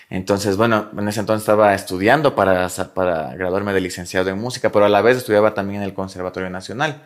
Entonces, 0.09 0.57
bueno, 0.57 0.89
en 0.97 1.09
ese 1.09 1.21
entonces 1.21 1.43
estaba 1.43 1.73
estudiando 1.73 2.35
para, 2.35 2.69
para 2.95 3.35
graduarme 3.37 3.73
de 3.73 3.81
licenciado 3.81 4.29
en 4.29 4.39
música, 4.39 4.73
pero 4.73 4.87
a 4.87 4.89
la 4.89 5.03
vez 5.03 5.19
estudiaba 5.19 5.55
también 5.55 5.83
en 5.83 5.89
el 5.89 5.95
Conservatorio 5.95 6.51
Nacional. 6.51 7.01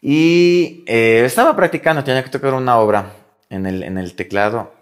Y 0.00 0.82
eh, 0.86 1.22
estaba 1.24 1.54
practicando, 1.54 2.02
tenía 2.02 2.24
que 2.24 2.30
tocar 2.30 2.54
una 2.54 2.76
obra 2.78 3.12
en 3.50 3.66
el, 3.66 3.84
en 3.84 3.98
el 3.98 4.16
teclado. 4.16 4.74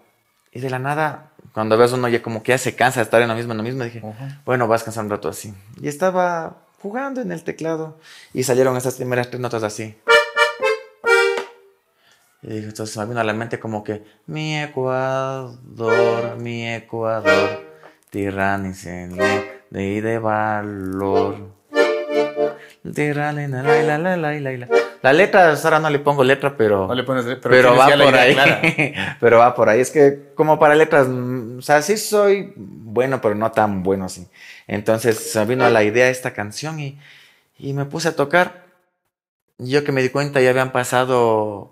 Y 0.51 0.61
de 0.61 0.71
la 0.71 0.79
nada, 0.79 1.30
cuando 1.53 1.77
ves 1.77 1.91
uno 1.91 2.07
ya 2.07 2.21
como 2.21 2.43
que 2.43 2.51
ya 2.51 2.57
se 2.57 2.75
cansa 2.75 2.99
de 2.99 3.03
estar 3.03 3.21
en 3.21 3.27
lo 3.27 3.35
mismo, 3.35 3.51
en 3.51 3.57
lo 3.57 3.63
mismo, 3.63 3.83
dije, 3.83 4.01
bueno, 4.45 4.67
vas 4.67 4.83
cansando 4.83 5.13
un 5.13 5.17
rato 5.17 5.29
así. 5.29 5.53
Y 5.81 5.87
estaba 5.87 6.57
jugando 6.81 7.21
en 7.21 7.31
el 7.31 7.43
teclado 7.43 7.99
y 8.33 8.43
salieron 8.43 8.75
esas 8.77 8.95
primeras 8.95 9.29
tres 9.29 9.41
notas 9.41 9.63
así. 9.63 9.95
Y 12.43 12.57
entonces 12.57 12.97
me 12.97 13.05
vino 13.05 13.19
a 13.19 13.23
la 13.23 13.33
mente 13.33 13.59
como 13.59 13.83
que 13.83 14.03
mi 14.25 14.57
Ecuador, 14.59 16.37
mi 16.37 16.67
Ecuador, 16.67 17.61
tiranicenle 18.09 19.61
de 19.69 20.01
de 20.01 20.19
valor. 20.19 21.53
La 22.83 24.80
letra, 25.03 25.53
ahora 25.53 25.79
no 25.79 25.89
le 25.89 25.99
pongo 25.99 26.23
letra, 26.23 26.55
pero. 26.55 26.87
No 26.87 26.93
le 26.93 27.03
pones 27.03 27.25
letra, 27.25 27.49
pero, 27.49 27.75
va 27.75 27.87
por 27.87 28.15
ahí. 28.15 28.35
pero 29.19 29.37
va 29.39 29.55
por 29.55 29.69
ahí. 29.69 29.79
Es 29.79 29.89
que, 29.89 30.31
como 30.35 30.59
para 30.59 30.75
letras, 30.75 31.07
mm, 31.07 31.57
o 31.57 31.61
sea, 31.61 31.81
sí 31.81 31.97
soy 31.97 32.53
bueno, 32.55 33.19
pero 33.21 33.33
no 33.35 33.51
tan 33.51 33.81
bueno 33.83 34.05
así. 34.05 34.27
Entonces 34.67 35.17
se 35.31 35.39
me 35.39 35.45
vino 35.45 35.69
la 35.69 35.83
idea 35.83 36.09
esta 36.09 36.33
canción 36.33 36.79
y, 36.79 36.99
y 37.57 37.73
me 37.73 37.85
puse 37.85 38.09
a 38.09 38.15
tocar. 38.15 38.65
Yo 39.57 39.83
que 39.83 39.91
me 39.91 40.01
di 40.01 40.09
cuenta, 40.09 40.41
ya 40.41 40.51
habían 40.51 40.71
pasado 40.71 41.71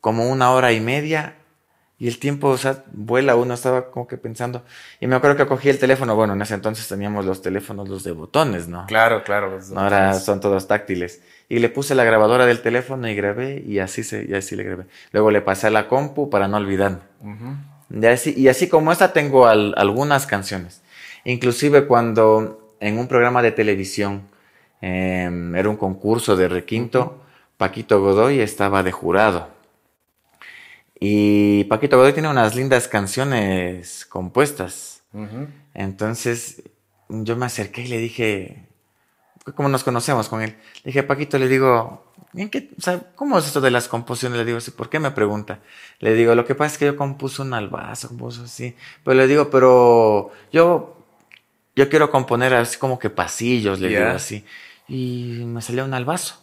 como 0.00 0.28
una 0.28 0.52
hora 0.52 0.72
y 0.72 0.80
media 0.80 1.37
y 2.00 2.06
el 2.06 2.20
tiempo, 2.20 2.48
o 2.48 2.56
sea, 2.56 2.84
vuela, 2.92 3.34
uno 3.34 3.54
estaba 3.54 3.90
como 3.90 4.06
que 4.06 4.16
pensando. 4.16 4.62
Y 5.00 5.08
me 5.08 5.16
acuerdo 5.16 5.36
que 5.36 5.46
cogí 5.46 5.68
el 5.68 5.80
teléfono, 5.80 6.14
bueno, 6.14 6.34
en 6.34 6.42
ese 6.42 6.54
entonces 6.54 6.86
teníamos 6.86 7.24
los 7.24 7.42
teléfonos, 7.42 7.88
los 7.88 8.04
de 8.04 8.12
botones, 8.12 8.68
¿no? 8.68 8.86
Claro, 8.86 9.24
claro. 9.24 9.58
Ahora 9.74 10.14
son 10.14 10.40
todos 10.40 10.68
táctiles. 10.68 11.20
Y 11.48 11.58
le 11.58 11.68
puse 11.68 11.96
la 11.96 12.04
grabadora 12.04 12.46
del 12.46 12.60
teléfono 12.60 13.08
y 13.08 13.16
grabé 13.16 13.64
y 13.66 13.80
así, 13.80 14.04
se, 14.04 14.26
y 14.26 14.34
así 14.34 14.54
le 14.54 14.62
grabé. 14.62 14.84
Luego 15.10 15.32
le 15.32 15.40
pasé 15.40 15.66
a 15.66 15.70
la 15.70 15.88
compu 15.88 16.30
para 16.30 16.46
no 16.46 16.56
olvidar 16.58 17.00
y, 17.90 18.06
así, 18.06 18.34
y 18.36 18.48
así 18.48 18.68
como 18.68 18.92
esta 18.92 19.12
tengo 19.12 19.46
algunas 19.46 20.26
canciones. 20.26 20.82
Inclusive 21.24 21.86
cuando 21.86 22.74
en 22.80 22.98
un 22.98 23.08
programa 23.08 23.42
de 23.42 23.50
televisión 23.50 24.22
em, 24.80 25.56
era 25.56 25.68
un 25.68 25.76
concurso 25.76 26.36
de 26.36 26.48
requinto, 26.48 27.22
Paquito 27.56 28.00
Godoy 28.00 28.40
estaba 28.40 28.82
de 28.84 28.92
jurado. 28.92 29.48
Y 31.00 31.64
Paquito 31.64 31.96
Godoy 31.96 32.12
tiene 32.12 32.28
unas 32.28 32.54
lindas 32.54 32.88
canciones 32.88 34.06
compuestas. 34.06 35.02
Entonces 35.74 36.62
yo 37.08 37.36
me 37.36 37.46
acerqué 37.46 37.82
y 37.82 37.88
le 37.88 37.98
dije, 37.98 38.66
como 39.54 39.68
nos 39.68 39.84
conocemos 39.84 40.28
con 40.28 40.42
él, 40.42 40.56
le 40.84 40.88
dije, 40.90 41.02
Paquito, 41.02 41.38
le 41.38 41.48
digo, 41.48 42.12
qué, 42.50 42.70
¿cómo 43.14 43.38
es 43.38 43.46
esto 43.46 43.60
de 43.60 43.70
las 43.70 43.88
composiciones? 43.88 44.38
Le 44.38 44.44
digo, 44.44 44.60
sí, 44.60 44.70
¿por 44.70 44.90
qué 44.90 44.98
me 44.98 45.10
pregunta? 45.10 45.60
Le 46.00 46.14
digo, 46.14 46.34
lo 46.34 46.44
que 46.44 46.54
pasa 46.54 46.72
es 46.72 46.78
que 46.78 46.86
yo 46.86 46.96
compuse 46.96 47.42
un 47.42 47.54
albazo, 47.54 48.08
compuso 48.08 48.44
así. 48.44 48.74
Pero 49.04 49.14
le 49.16 49.26
digo, 49.26 49.50
pero 49.50 50.30
yo, 50.52 51.06
yo 51.74 51.88
quiero 51.88 52.10
componer 52.10 52.54
así 52.54 52.78
como 52.78 52.98
que 52.98 53.10
pasillos, 53.10 53.80
le 53.80 53.88
digo 53.88 54.06
así. 54.06 54.44
Y 54.88 55.42
me 55.46 55.62
salió 55.62 55.84
un 55.84 55.94
albazo. 55.94 56.40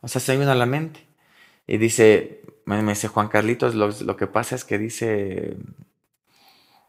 O 0.00 0.08
sea, 0.08 0.20
se 0.20 0.32
me 0.32 0.40
vino 0.40 0.52
a 0.52 0.56
la 0.56 0.66
mente. 0.66 1.06
Y 1.66 1.78
dice, 1.78 2.41
me, 2.64 2.82
dice 2.82 3.08
Juan 3.08 3.28
Carlitos, 3.28 3.74
lo, 3.74 4.16
que 4.16 4.26
pasa 4.26 4.54
es 4.54 4.64
que 4.64 4.78
dice, 4.78 5.56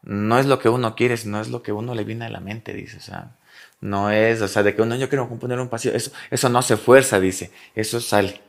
no 0.03 0.39
es 0.39 0.45
lo 0.45 0.59
que 0.59 0.69
uno 0.69 0.95
quiere, 0.95 1.17
sino 1.17 1.41
es 1.41 1.49
lo 1.49 1.63
que 1.63 1.71
uno 1.71 1.95
le 1.95 2.03
viene 2.03 2.25
a 2.25 2.29
la 2.29 2.39
mente, 2.39 2.73
dice, 2.73 2.97
o 2.97 3.01
sea, 3.01 3.35
no 3.81 4.11
es, 4.11 4.41
o 4.41 4.47
sea, 4.47 4.63
de 4.63 4.75
que 4.75 4.81
uno, 4.81 4.95
yo 4.95 5.09
quiero 5.09 5.27
componer 5.27 5.59
un 5.59 5.69
pasillo, 5.69 5.95
eso, 5.95 6.11
eso 6.31 6.49
no 6.49 6.61
se 6.61 6.77
fuerza, 6.77 7.19
dice, 7.19 7.51
eso 7.75 7.99
sale. 7.99 8.41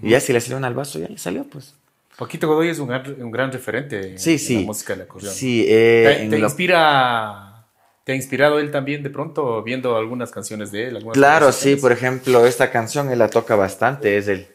Y 0.00 0.10
ya 0.10 0.20
si 0.20 0.32
le 0.32 0.40
salió 0.40 0.56
un 0.58 0.64
albazo, 0.64 0.98
ya 1.00 1.08
le 1.08 1.18
salió, 1.18 1.44
pues. 1.44 1.74
Paquito 2.16 2.46
Godoy 2.46 2.68
es 2.68 2.78
un 2.78 2.88
gran, 2.88 3.52
referente 3.52 4.18
sí, 4.18 4.36
en 4.54 4.60
la 4.60 4.66
música 4.66 4.92
de 4.92 4.98
la 4.98 5.04
acordeón. 5.04 5.34
Sí, 5.34 5.64
eh, 5.66 6.28
¿Te, 6.30 6.38
inspira, 6.38 7.66
¿Te 8.04 8.12
ha 8.12 8.14
inspirado 8.14 8.58
él 8.58 8.70
también 8.70 9.02
de 9.02 9.10
pronto 9.10 9.62
viendo 9.62 9.96
algunas 9.96 10.30
canciones 10.30 10.70
de 10.70 10.88
él? 10.88 11.04
Claro, 11.12 11.52
sí, 11.52 11.76
por 11.76 11.90
ejemplo, 11.90 12.46
esta 12.46 12.70
canción 12.70 13.10
él 13.10 13.18
la 13.18 13.28
toca 13.28 13.56
bastante, 13.56 14.16
es 14.16 14.28
el... 14.28 14.46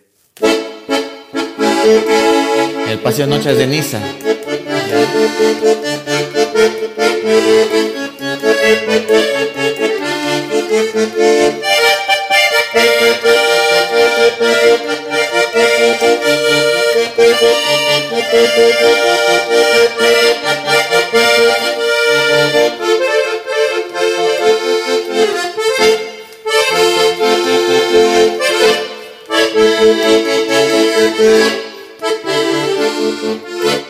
El 1.88 3.00
Paseo 3.00 3.28
Noches 3.28 3.58
de 3.58 3.66
Niza. 3.66 4.02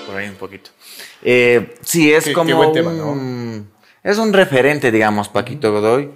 Por 0.05 0.15
ahí 0.15 0.29
un 0.29 0.35
poquito. 0.35 0.71
Eh, 1.21 1.75
sí, 1.81 2.11
es 2.13 2.29
como. 2.29 2.69
un, 2.69 3.71
Es 4.03 4.17
un 4.17 4.33
referente, 4.33 4.91
digamos, 4.91 5.29
Paquito 5.29 5.71
Godoy. 5.71 6.11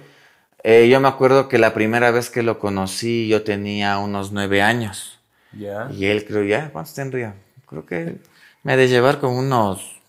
Eh, 0.64 0.88
yo 0.88 1.00
me 1.00 1.08
acuerdo 1.08 1.48
que 1.48 1.58
la 1.58 1.74
primera 1.74 2.10
vez 2.10 2.30
que 2.30 2.42
lo 2.42 2.58
conocí, 2.58 3.28
yo 3.28 3.42
tenía 3.42 3.98
unos 3.98 4.32
nueve 4.32 4.62
años. 4.62 5.18
Ya. 5.52 5.88
Y 5.92 6.06
él 6.06 6.24
creo, 6.24 6.44
ya, 6.44 6.70
¿cuántos 6.70 6.94
tendría? 6.94 7.34
Creo 7.66 7.84
que 7.84 8.16
me 8.62 8.72
ha 8.72 8.76
de 8.76 8.88
llevar 8.88 9.18
con 9.18 9.32
unos. 9.34 10.00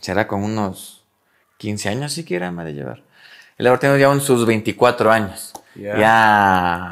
Será 0.00 0.26
con 0.26 0.42
unos 0.42 1.00
15 1.60 1.90
años 1.90 2.12
siquiera 2.14 2.50
me 2.50 2.62
ha 2.62 2.64
de 2.64 2.72
llevar. 2.72 3.02
Él 3.58 3.66
ahora 3.66 3.78
tiene 3.78 3.98
ya 4.00 4.18
sus 4.20 4.46
24 4.46 5.12
años. 5.12 5.52
Ya. 5.74 6.90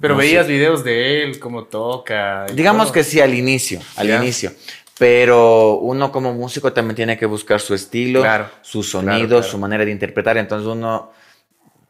Pero 0.00 0.16
veías 0.16 0.46
videos 0.46 0.84
de 0.84 1.22
él, 1.22 1.38
cómo 1.38 1.64
toca. 1.64 2.46
Digamos 2.54 2.90
que 2.92 3.04
sí, 3.04 3.20
al 3.20 3.34
inicio, 3.34 3.80
al 3.96 4.10
inicio. 4.10 4.52
Pero 4.98 5.76
uno 5.78 6.12
como 6.12 6.34
músico 6.34 6.72
también 6.72 6.96
tiene 6.96 7.18
que 7.18 7.26
buscar 7.26 7.60
su 7.60 7.74
estilo, 7.74 8.22
su 8.60 8.82
sonido, 8.82 9.42
su 9.42 9.58
manera 9.58 9.84
de 9.84 9.90
interpretar. 9.90 10.36
Entonces 10.36 10.68
uno, 10.68 11.12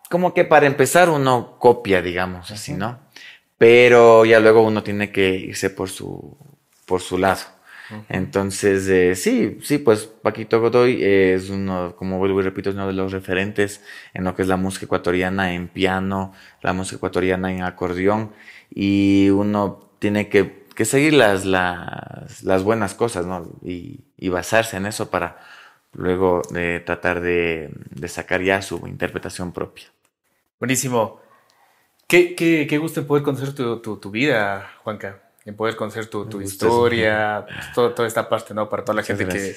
como 0.08 0.32
que 0.32 0.44
para 0.44 0.66
empezar 0.66 1.10
uno 1.10 1.56
copia, 1.58 2.02
digamos 2.02 2.50
así, 2.50 2.72
¿no? 2.72 3.00
Pero 3.58 4.24
ya 4.24 4.40
luego 4.40 4.62
uno 4.62 4.82
tiene 4.82 5.10
que 5.10 5.28
irse 5.28 5.70
por 5.70 5.90
su, 5.90 6.36
por 6.86 7.00
su 7.00 7.18
lado. 7.18 7.40
Entonces, 8.08 8.88
eh, 8.88 9.14
sí, 9.14 9.58
sí, 9.62 9.78
pues 9.78 10.06
Paquito 10.06 10.60
Godoy 10.60 11.02
es 11.02 11.50
uno, 11.50 11.94
como 11.96 12.18
vuelvo 12.18 12.40
y 12.40 12.44
repito, 12.44 12.70
es 12.70 12.76
uno 12.76 12.86
de 12.86 12.92
los 12.92 13.12
referentes 13.12 13.82
en 14.14 14.24
lo 14.24 14.34
que 14.34 14.42
es 14.42 14.48
la 14.48 14.56
música 14.56 14.86
ecuatoriana 14.86 15.54
en 15.54 15.68
piano, 15.68 16.32
la 16.62 16.72
música 16.72 16.96
ecuatoriana 16.96 17.52
en 17.52 17.62
acordeón, 17.62 18.32
y 18.70 19.30
uno 19.30 19.90
tiene 19.98 20.28
que, 20.28 20.60
seguir 20.84 21.12
las, 21.12 21.44
las, 21.44 22.62
buenas 22.62 22.94
cosas, 22.94 23.26
¿no? 23.26 23.50
Y, 23.62 24.04
basarse 24.28 24.76
en 24.76 24.86
eso 24.86 25.10
para 25.10 25.38
luego 25.92 26.42
de 26.50 26.80
tratar 26.80 27.20
de, 27.20 27.70
sacar 28.06 28.42
ya 28.42 28.62
su 28.62 28.86
interpretación 28.86 29.52
propia. 29.52 29.86
Buenísimo. 30.58 31.20
Qué, 32.06 32.34
qué, 32.34 32.66
qué 32.68 32.78
gusto 32.78 33.06
poder 33.06 33.22
conocer 33.22 33.54
tu, 33.54 33.80
tu, 33.80 33.98
tu 33.98 34.10
vida, 34.10 34.70
Juanca 34.82 35.29
en 35.44 35.56
poder 35.56 35.76
conocer 35.76 36.06
tu, 36.06 36.26
tu 36.26 36.40
historia, 36.40 37.46
pues, 37.46 37.94
toda 37.94 38.06
esta 38.06 38.28
parte, 38.28 38.54
¿no? 38.54 38.68
Para 38.68 38.84
toda 38.84 38.96
la 38.96 39.02
gente 39.02 39.26
que, 39.26 39.56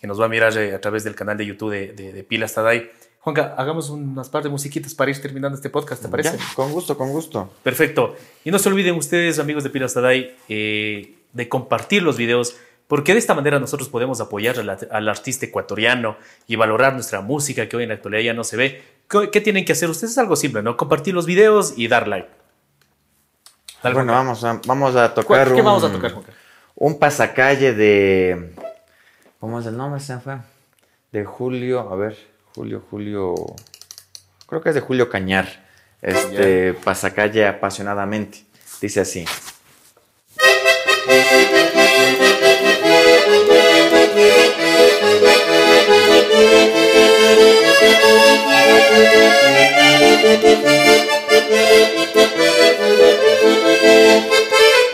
que, 0.00 0.06
nos 0.06 0.20
va 0.20 0.26
a 0.26 0.28
mirar 0.28 0.56
eh, 0.56 0.74
a 0.74 0.80
través 0.80 1.04
del 1.04 1.14
canal 1.14 1.36
de 1.36 1.46
YouTube 1.46 1.70
de, 1.70 1.92
de, 1.92 2.12
de 2.12 2.24
Pilas 2.24 2.54
Taday. 2.54 2.90
Juanca, 3.20 3.54
hagamos 3.56 3.90
unas 3.90 4.30
par 4.30 4.42
de 4.42 4.48
musiquitas 4.48 4.94
para 4.94 5.10
ir 5.10 5.20
terminando 5.20 5.54
este 5.54 5.68
podcast, 5.68 6.02
¿te 6.02 6.08
parece? 6.08 6.38
con 6.56 6.72
gusto, 6.72 6.96
con 6.96 7.10
gusto. 7.10 7.52
Perfecto. 7.62 8.16
Y 8.44 8.50
no 8.50 8.58
se 8.58 8.70
olviden 8.70 8.96
ustedes, 8.96 9.38
amigos 9.38 9.62
de 9.62 9.70
Pilas 9.70 9.92
Taday, 9.94 10.36
eh, 10.48 11.16
de 11.32 11.48
compartir 11.48 12.02
los 12.02 12.16
videos, 12.16 12.56
porque 12.88 13.12
de 13.12 13.18
esta 13.18 13.34
manera 13.34 13.60
nosotros 13.60 13.90
podemos 13.90 14.20
apoyar 14.20 14.56
al, 14.58 15.08
artista 15.08 15.46
ecuatoriano 15.46 16.16
y 16.46 16.56
valorar 16.56 16.94
nuestra 16.94 17.20
música 17.20 17.68
que 17.68 17.76
hoy 17.76 17.82
en 17.84 17.90
la 17.90 17.96
actualidad 17.96 18.22
ya 18.22 18.34
no 18.34 18.42
se 18.42 18.56
ve. 18.56 18.82
¿Qué, 19.08 19.30
¿Qué, 19.30 19.40
tienen 19.42 19.66
que 19.66 19.72
hacer 19.72 19.90
ustedes? 19.90 20.12
Es 20.12 20.18
algo 20.18 20.34
simple, 20.34 20.62
¿no? 20.62 20.78
Compartir 20.78 21.12
los 21.12 21.26
videos 21.26 21.74
y 21.76 21.88
dar 21.88 22.08
like 22.08 22.39
bueno, 23.82 24.12
vamos 24.12 24.44
a, 24.44 24.60
vamos 24.66 24.96
a 24.96 25.14
tocar. 25.14 25.48
¿Qué 25.48 25.60
un, 25.60 25.64
vamos 25.64 25.84
a 25.84 25.92
tocar, 25.92 26.12
Un 26.74 26.98
pasacalle 26.98 27.72
de. 27.74 28.54
¿Cómo 29.38 29.60
es 29.60 29.66
el 29.66 29.76
nombre? 29.76 30.00
Se 30.00 30.18
fue. 30.18 30.38
De 31.12 31.24
Julio. 31.24 31.90
A 31.90 31.96
ver, 31.96 32.16
Julio, 32.54 32.82
Julio. 32.90 33.34
Creo 34.46 34.60
que 34.60 34.70
es 34.70 34.74
de 34.74 34.80
Julio 34.80 35.08
Cañar. 35.08 35.46
Este 36.02 36.74
pasacalle 36.74 37.46
apasionadamente. 37.46 38.44
Dice 38.80 39.00
así. 39.00 39.24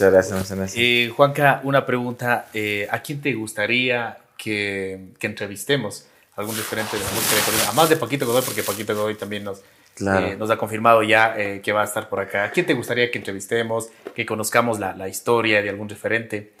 muchas 0.00 0.12
gracias, 0.12 0.38
muchas 0.38 0.56
gracias. 0.58 0.78
Eh, 0.82 1.12
Juanca, 1.14 1.60
una 1.64 1.84
pregunta. 1.86 2.46
Eh, 2.54 2.88
¿A 2.90 3.00
quién 3.02 3.20
te 3.20 3.32
gustaría 3.34 4.18
que, 4.36 5.12
que 5.18 5.26
entrevistemos? 5.26 6.06
¿Algún 6.36 6.56
diferente 6.56 6.96
de 6.96 7.02
la 7.04 7.10
música 7.10 7.36
de 7.36 7.42
Colombia? 7.42 7.66
Además 7.68 7.88
de 7.90 7.96
Paquito 7.96 8.26
Godoy, 8.26 8.42
porque 8.42 8.62
Paquito 8.62 8.94
Godoy 8.94 9.14
también 9.16 9.44
nos, 9.44 9.62
Claro. 9.94 10.26
eh, 10.26 10.36
nos 10.36 10.50
ha 10.50 10.56
confirmado 10.56 11.02
ya 11.02 11.34
eh, 11.38 11.60
que 11.62 11.72
va 11.72 11.82
a 11.82 11.84
estar 11.84 12.08
por 12.08 12.20
acá. 12.20 12.44
¿A 12.44 12.50
quién 12.50 12.64
te 12.64 12.72
gustaría 12.74 13.10
que 13.10 13.18
entrevistemos? 13.18 13.90
Que 14.14 14.24
conozcamos 14.24 14.78
la, 14.78 14.94
la 14.96 15.08
historia 15.08 15.60
de 15.62 15.68
algún 15.68 15.88
referente. 15.88 16.54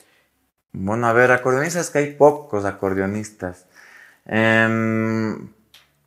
Bueno, 0.72 1.06
a 1.06 1.12
ver, 1.12 1.32
acordeonistas 1.32 1.90
que 1.90 1.98
hay 1.98 2.12
pocos 2.12 2.64
acordeonistas. 2.64 3.66
Em, 4.26 5.48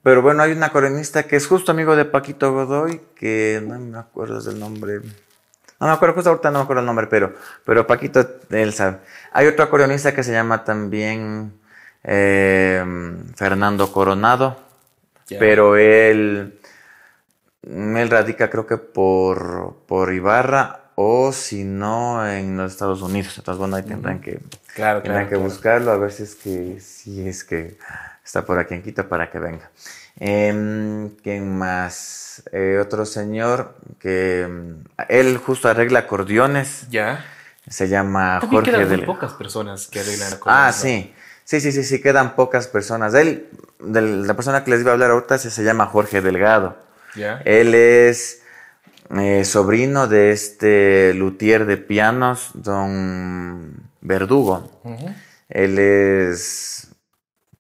pero 0.04 0.22
bueno, 0.22 0.44
hay 0.44 0.52
un 0.52 0.64
acordeonista 0.64 1.24
que 1.24 1.36
es 1.36 1.48
justo 1.48 1.72
amigo 1.72 1.96
de 1.96 2.06
Paquito 2.06 2.54
Godoy, 2.54 3.02
que 3.16 3.62
no 3.66 3.80
me 3.80 3.98
acuerdo 3.98 4.40
del 4.42 4.60
nombre. 4.60 5.00
No 5.84 5.90
me 5.90 5.96
acuerdo, 5.96 6.16
justo 6.16 6.30
ahorita 6.30 6.52
no 6.52 6.60
me 6.60 6.64
acuerdo 6.64 6.80
el 6.82 6.86
nombre, 6.86 7.08
pero, 7.08 7.34
pero 7.66 7.86
Paquito, 7.88 8.26
él 8.50 8.74
sabe. 8.74 8.98
Hay 9.34 9.48
otro 9.48 9.66
acordeonista 9.66 10.14
que 10.14 10.24
se 10.24 10.32
llama 10.32 10.64
también 10.64 11.54
em, 12.04 13.34
Fernando 13.36 13.92
Coronado, 13.92 14.58
pero 15.38 15.78
él, 15.78 16.60
él 17.64 18.10
radica 18.10 18.50
creo 18.50 18.68
que 18.68 18.78
por, 18.78 19.78
por 19.88 20.14
Ibarra 20.14 20.92
o 20.96 21.32
si 21.34 21.64
no 21.64 22.28
en 22.28 22.58
los 22.58 22.72
Estados 22.74 23.02
Unidos. 23.02 23.38
Entonces, 23.38 23.60
bueno, 23.60 23.76
ahí 23.76 23.84
tendrán 23.84 24.20
que, 24.20 24.42
Claro, 24.74 25.04
tendrán 25.04 25.28
claro. 25.28 25.30
que 25.30 25.38
claro. 25.38 25.44
buscarlo 25.44 25.92
a 25.92 25.98
ver 25.98 26.12
si 26.12 26.24
es 26.24 26.36
que, 26.36 26.80
si 26.80 27.28
es 27.28 27.44
que 27.44 27.78
está 28.24 28.46
por 28.46 28.60
aquí 28.60 28.74
en 28.76 28.84
Quito 28.84 29.08
para 29.08 29.30
que 29.32 29.40
venga. 29.40 29.72
Em, 30.20 31.10
¿Quién 31.24 31.58
más? 31.58 32.44
Eh, 32.52 32.80
otro 32.82 33.06
señor 33.06 33.76
que 34.00 34.42
em, 34.44 34.84
él 35.10 35.38
justo 35.38 35.68
arregla 35.70 36.00
acordeones, 36.00 36.88
Ya. 36.90 37.26
se 37.68 37.88
llama 37.88 38.40
También 38.42 38.62
Jorge 38.62 38.72
quedan 38.72 38.88
muy 38.88 38.98
del... 38.98 39.06
pocas 39.06 39.34
personas 39.34 39.88
que 39.88 40.00
arreglan 40.00 40.34
acordeones, 40.34 40.64
Ah, 40.64 40.68
¿no? 40.68 40.74
sí. 40.74 41.14
Sí, 41.46 41.60
sí, 41.60 41.72
sí, 41.74 41.84
sí, 41.84 42.02
quedan 42.02 42.36
pocas 42.36 42.68
personas. 42.68 43.14
Él, 43.16 43.50
de 43.82 44.02
la 44.02 44.34
persona 44.34 44.64
que 44.64 44.72
les 44.72 44.80
iba 44.80 44.92
a 44.92 44.94
hablar 44.94 45.12
ahorita, 45.12 45.38
se, 45.38 45.52
se 45.52 45.64
llama 45.64 45.88
Jorge 45.88 46.22
Delgado. 46.22 46.78
Ya. 47.16 47.42
Él 47.44 47.76
es 47.76 48.42
eh, 49.14 49.44
sobrino 49.44 50.08
de 50.08 50.32
este 50.32 51.14
luthier 51.14 51.66
de 51.66 51.76
pianos, 51.76 52.52
don 52.54 53.74
Verdugo. 54.00 54.72
Él 55.50 55.78
es, 55.80 56.88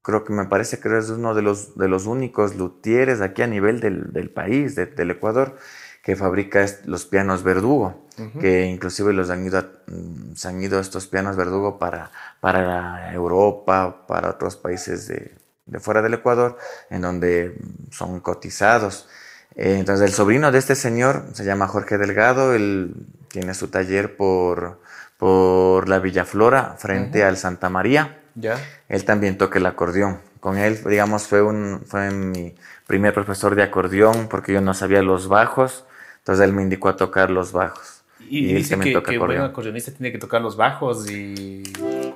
creo 0.03 0.23
que 0.23 0.33
me 0.33 0.45
parece 0.45 0.79
que 0.79 0.95
es 0.97 1.09
uno 1.09 1.33
de 1.33 1.41
los, 1.41 1.75
de 1.77 1.87
los 1.87 2.05
únicos 2.05 2.55
luthieres 2.55 3.21
aquí 3.21 3.41
a 3.41 3.47
nivel 3.47 3.79
del, 3.79 4.13
del 4.13 4.29
país, 4.29 4.75
de- 4.75 4.85
del 4.85 5.09
Ecuador, 5.11 5.55
que 6.03 6.15
fabrica 6.15 6.63
los 6.85 7.05
pianos 7.05 7.41
Verdugo, 7.43 8.03
que 8.39 8.65
inclusive 8.65 9.11
los 9.13 9.29
han 9.31 9.45
ido, 9.45 9.57
a- 9.59 9.67
mm, 9.87 10.35
se 10.35 10.47
han 10.49 10.61
ido 10.61 10.79
estos 10.79 11.07
pianos 11.07 11.35
Verdugo 11.37 11.79
para, 11.79 12.11
para 12.41 13.11
Europa, 13.13 14.05
para 14.07 14.29
otros 14.29 14.55
países 14.57 15.07
de, 15.07 15.33
de 15.65 15.79
fuera 15.79 16.01
del 16.01 16.13
Ecuador, 16.15 16.57
en 16.89 17.01
donde 17.01 17.57
son 17.89 18.19
cotizados. 18.19 19.07
Eh, 19.55 19.77
Entonces, 19.79 20.05
el 20.09 20.13
sobrino 20.13 20.51
de 20.51 20.59
este 20.59 20.75
señor 20.75 21.23
se 21.33 21.45
llama 21.45 21.67
Jorge 21.67 21.97
Delgado, 21.97 22.53
él 22.53 22.93
tiene 23.29 23.53
su 23.53 23.69
taller 23.69 24.17
por, 24.17 24.81
por 25.17 25.87
la 25.87 25.99
Villaflora, 25.99 26.75
frente 26.77 27.23
al 27.23 27.37
Santa 27.37 27.69
María. 27.69 28.19
Ya. 28.35 28.59
Él 28.89 29.05
también 29.05 29.37
toca 29.37 29.59
el 29.59 29.65
acordeón. 29.65 30.19
Con 30.39 30.57
él, 30.57 30.79
digamos, 30.85 31.27
fue, 31.27 31.41
un, 31.41 31.81
fue 31.85 32.11
mi 32.11 32.55
primer 32.87 33.13
profesor 33.13 33.55
de 33.55 33.63
acordeón 33.63 34.27
porque 34.29 34.53
yo 34.53 34.61
no 34.61 34.73
sabía 34.73 35.01
los 35.01 35.27
bajos. 35.27 35.85
Entonces 36.19 36.43
él 36.45 36.53
me 36.53 36.61
indicó 36.61 36.89
a 36.89 36.95
tocar 36.95 37.29
los 37.29 37.51
bajos. 37.51 38.03
Y, 38.29 38.51
él 38.51 38.57
dice 38.57 38.71
también 38.71 38.93
que, 38.93 38.99
toca 38.99 39.11
que 39.11 39.17
buen 39.17 39.31
acordeón. 39.31 39.51
acordeonista 39.51 39.91
tiene 39.91 40.11
que 40.11 40.17
tocar 40.17 40.41
los 40.41 40.55
bajos 40.55 41.09
y... 41.09 41.63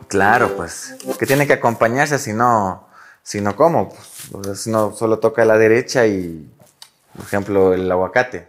Claro, 0.07 0.55
pues, 0.55 0.95
que 1.19 1.25
tiene 1.25 1.45
que 1.45 1.53
acompañarse, 1.53 2.17
si 2.17 2.33
no, 2.33 2.87
si 3.23 3.41
no, 3.41 3.55
¿cómo? 3.55 3.93
Pues, 4.31 4.61
si 4.61 4.71
no, 4.71 4.93
solo 4.93 5.19
toca 5.19 5.43
la 5.43 5.57
derecha 5.57 6.07
y, 6.07 6.49
por 7.15 7.25
ejemplo, 7.25 7.73
el 7.73 7.91
aguacate. 7.91 8.47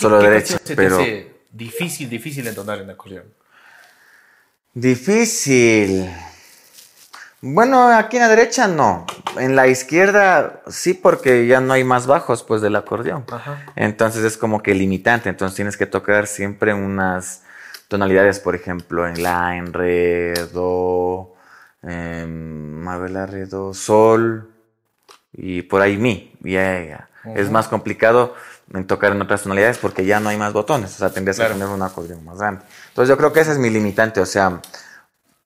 Solo 0.00 0.18
¿Qué 0.18 0.30
derecha, 0.30 0.58
pero 0.74 0.98
difícil, 1.50 2.08
difícil 2.08 2.46
entonar 2.46 2.78
en 2.78 2.88
acordeón. 2.88 3.24
difícil. 4.72 6.10
Bueno, 7.42 7.88
aquí 7.88 8.16
en 8.16 8.22
la 8.22 8.28
derecha 8.28 8.66
no. 8.66 9.06
En 9.38 9.56
la 9.56 9.66
izquierda 9.66 10.62
sí, 10.68 10.94
porque 10.94 11.46
ya 11.46 11.60
no 11.60 11.72
hay 11.72 11.84
más 11.84 12.06
bajos, 12.06 12.42
pues, 12.42 12.60
del 12.62 12.76
acordeón. 12.76 13.24
Ajá. 13.30 13.64
Entonces 13.76 14.24
es 14.24 14.36
como 14.36 14.62
que 14.62 14.74
limitante. 14.74 15.28
Entonces 15.28 15.56
tienes 15.56 15.76
que 15.76 15.86
tocar 15.86 16.26
siempre 16.26 16.74
unas 16.74 17.42
tonalidades, 17.88 18.40
por 18.40 18.54
ejemplo, 18.54 19.06
en 19.08 19.22
la, 19.22 19.56
en 19.56 19.72
re, 19.72 20.34
do, 20.52 21.34
em, 21.82 22.86
a 22.88 22.96
ver, 22.98 23.10
la, 23.10 23.26
re, 23.26 23.46
do, 23.46 23.74
sol 23.74 24.50
y 25.32 25.62
por 25.62 25.80
ahí 25.82 25.96
mi. 25.96 26.32
Ya, 26.40 26.82
ya. 26.84 27.08
Es 27.34 27.50
más 27.50 27.68
complicado 27.68 28.34
en 28.59 28.59
tocar 28.86 29.12
en 29.12 29.20
otras 29.22 29.42
tonalidades 29.42 29.78
porque 29.78 30.04
ya 30.04 30.20
no 30.20 30.28
hay 30.28 30.36
más 30.36 30.52
botones. 30.52 30.94
O 30.94 30.98
sea, 30.98 31.10
tendrías 31.10 31.36
Claro. 31.36 31.54
que 31.54 31.60
tener 31.60 31.74
un 31.74 31.82
acordeón 31.82 32.24
más 32.24 32.38
grande. 32.38 32.62
Entonces 32.88 33.08
yo 33.08 33.16
creo 33.16 33.32
que 33.32 33.40
ese 33.40 33.52
es 33.52 33.58
mi 33.58 33.70
limitante. 33.70 34.20
O 34.20 34.26
sea, 34.26 34.60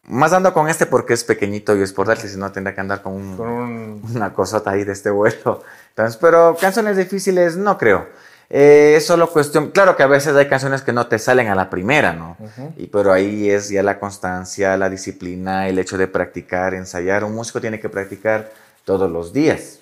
más 0.07 0.33
ando 0.33 0.53
con 0.53 0.69
este 0.69 0.85
porque 0.87 1.15
es 1.15 1.25
pequeñito 1.25 1.75
y 1.77 1.83
es 1.83 1.93
portátil, 1.93 2.29
si 2.29 2.37
no 2.37 2.53
tendría 2.53 2.75
que 2.75 2.81
andar 2.83 3.01
con 3.03 3.15
un, 3.15 3.37
Con 3.37 3.49
un... 3.49 4.03
una 4.15 4.33
cosota 4.35 4.71
ahí 4.71 4.85
de 4.85 4.93
este 4.93 5.11
vuelo. 5.11 5.63
Entonces, 5.91 6.17
pero 6.21 6.57
canciones 6.61 6.97
difíciles 6.97 7.57
no 7.57 7.79
creo. 7.79 8.07
Eh, 8.51 8.95
es 8.99 9.07
solo 9.07 9.31
cuestión, 9.31 9.71
claro 9.71 9.97
que 9.97 10.03
a 10.03 10.07
veces 10.07 10.37
hay 10.37 10.47
canciones 10.47 10.83
que 10.83 10.93
no 10.93 11.07
te 11.07 11.19
salen 11.19 11.49
a 11.49 11.55
la 11.55 11.71
primera, 11.71 12.13
¿no? 12.13 12.37
Y 12.77 12.89
pero 12.89 13.11
ahí 13.11 13.49
es 13.51 13.71
ya 13.71 13.83
la 13.83 13.99
constancia, 13.99 14.77
la 14.77 14.91
disciplina, 14.91 15.67
el 15.67 15.79
hecho 15.79 15.97
de 15.97 16.07
practicar, 16.09 16.75
ensayar. 16.75 17.25
Un 17.25 17.35
músico 17.35 17.59
tiene 17.63 17.81
que 17.81 17.89
practicar 17.89 18.53
todos 18.85 19.11
los 19.11 19.33
días. 19.33 19.79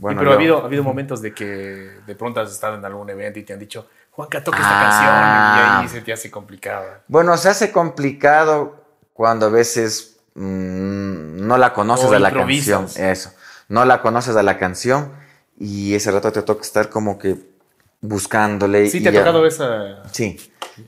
Y 0.00 0.02
Bueno, 0.02 0.20
pero 0.20 0.30
ha 0.32 0.34
habido, 0.34 0.62
ha 0.62 0.64
habido 0.64 0.82
momentos 0.82 1.20
de 1.20 1.34
que 1.34 1.44
de 2.06 2.14
pronto 2.14 2.40
has 2.40 2.50
estado 2.50 2.76
en 2.76 2.84
algún 2.86 3.10
evento 3.10 3.38
y 3.38 3.42
te 3.42 3.52
han 3.52 3.58
dicho, 3.58 3.86
Juanca, 4.12 4.42
toca 4.42 4.56
esta 4.56 4.70
Ah. 4.72 4.82
canción 5.60 5.80
y 5.80 5.82
ahí 5.82 5.88
se 5.88 6.00
te 6.04 6.12
hace 6.12 6.30
complicado. 6.30 6.86
Bueno, 7.06 7.36
se 7.36 7.50
hace 7.50 7.70
complicado 7.70 8.82
cuando 9.12 9.46
a 9.46 9.50
veces 9.50 10.16
mm, 10.34 11.46
no 11.46 11.58
la 11.58 11.74
conoces 11.74 12.10
O 12.10 12.14
a 12.14 12.18
la 12.18 12.32
canción. 12.32 12.86
Eso. 12.96 13.32
No 13.68 13.84
la 13.84 14.00
conoces 14.00 14.36
a 14.36 14.42
la 14.42 14.56
canción 14.58 15.12
y 15.58 15.94
ese 15.94 16.10
rato 16.10 16.32
te 16.32 16.40
toca 16.42 16.62
estar 16.62 16.88
como 16.88 17.18
que 17.18 17.36
buscándole. 18.00 18.88
Sí, 18.88 19.02
te 19.02 19.10
ha 19.10 19.12
ya- 19.12 19.20
tocado 19.20 19.46
esa... 19.46 20.02
Sí, 20.12 20.38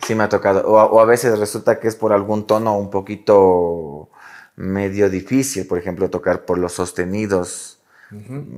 sí 0.06 0.14
me 0.14 0.24
ha 0.24 0.28
tocado. 0.30 0.66
O 0.66 0.78
a, 0.78 0.86
o 0.86 1.00
a 1.00 1.04
veces 1.04 1.38
resulta 1.38 1.78
que 1.78 1.88
es 1.88 1.96
por 1.96 2.12
algún 2.14 2.46
tono 2.46 2.76
un 2.78 2.90
poquito 2.90 4.08
medio 4.56 5.10
difícil, 5.10 5.66
por 5.66 5.78
ejemplo, 5.78 6.08
tocar 6.10 6.44
por 6.46 6.56
los 6.58 6.72
sostenidos. 6.72 7.78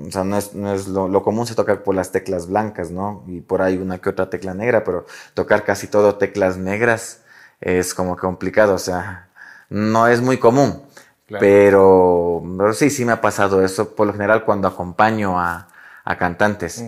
O 0.09 0.11
sea, 0.11 0.25
no 0.25 0.37
es, 0.37 0.55
no 0.55 0.75
es 0.75 0.89
lo, 0.89 1.09
lo 1.09 1.23
común 1.23 1.47
se 1.47 1.55
tocar 1.55 1.83
por 1.83 1.95
las 1.95 2.11
teclas 2.13 2.49
blancas, 2.49 2.91
¿no? 2.91 3.25
Y 3.27 3.41
por 3.41 3.63
ahí 3.63 3.77
una 3.77 3.99
que 3.99 4.11
otra 4.11 4.31
tecla 4.31 4.55
negra, 4.55 4.85
pero 4.85 5.07
tocar 5.35 5.65
casi 5.65 5.87
todo 5.87 6.17
teclas 6.17 6.57
negras 6.57 7.23
es 7.61 7.95
como 7.95 8.17
complicado, 8.17 8.75
o 8.75 8.79
sea, 8.79 9.29
no 9.71 10.09
es 10.09 10.21
muy 10.21 10.39
común. 10.39 10.83
Claro. 11.27 11.41
Pero, 11.41 12.43
pero 12.59 12.73
sí, 12.75 12.91
sí 12.91 13.05
me 13.05 13.13
ha 13.13 13.21
pasado 13.21 13.65
eso, 13.65 13.95
por 13.95 14.07
lo 14.07 14.13
general 14.13 14.45
cuando 14.45 14.69
acompaño 14.69 15.41
a, 15.41 15.69
a 16.05 16.19
cantantes 16.19 16.85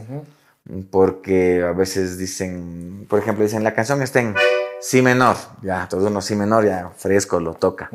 porque 0.91 1.63
a 1.63 1.73
veces 1.73 2.19
dicen, 2.19 3.07
por 3.09 3.21
ejemplo, 3.21 3.45
dicen 3.45 3.63
la 3.63 3.75
canción 3.75 4.03
está 4.03 4.21
en 4.21 4.35
si 4.81 5.03
menor, 5.03 5.37
ya, 5.63 5.89
todo 5.89 6.07
uno 6.07 6.21
si 6.21 6.37
menor, 6.37 6.65
ya 6.65 6.91
fresco 6.97 7.41
lo 7.41 7.55
toca. 7.55 7.91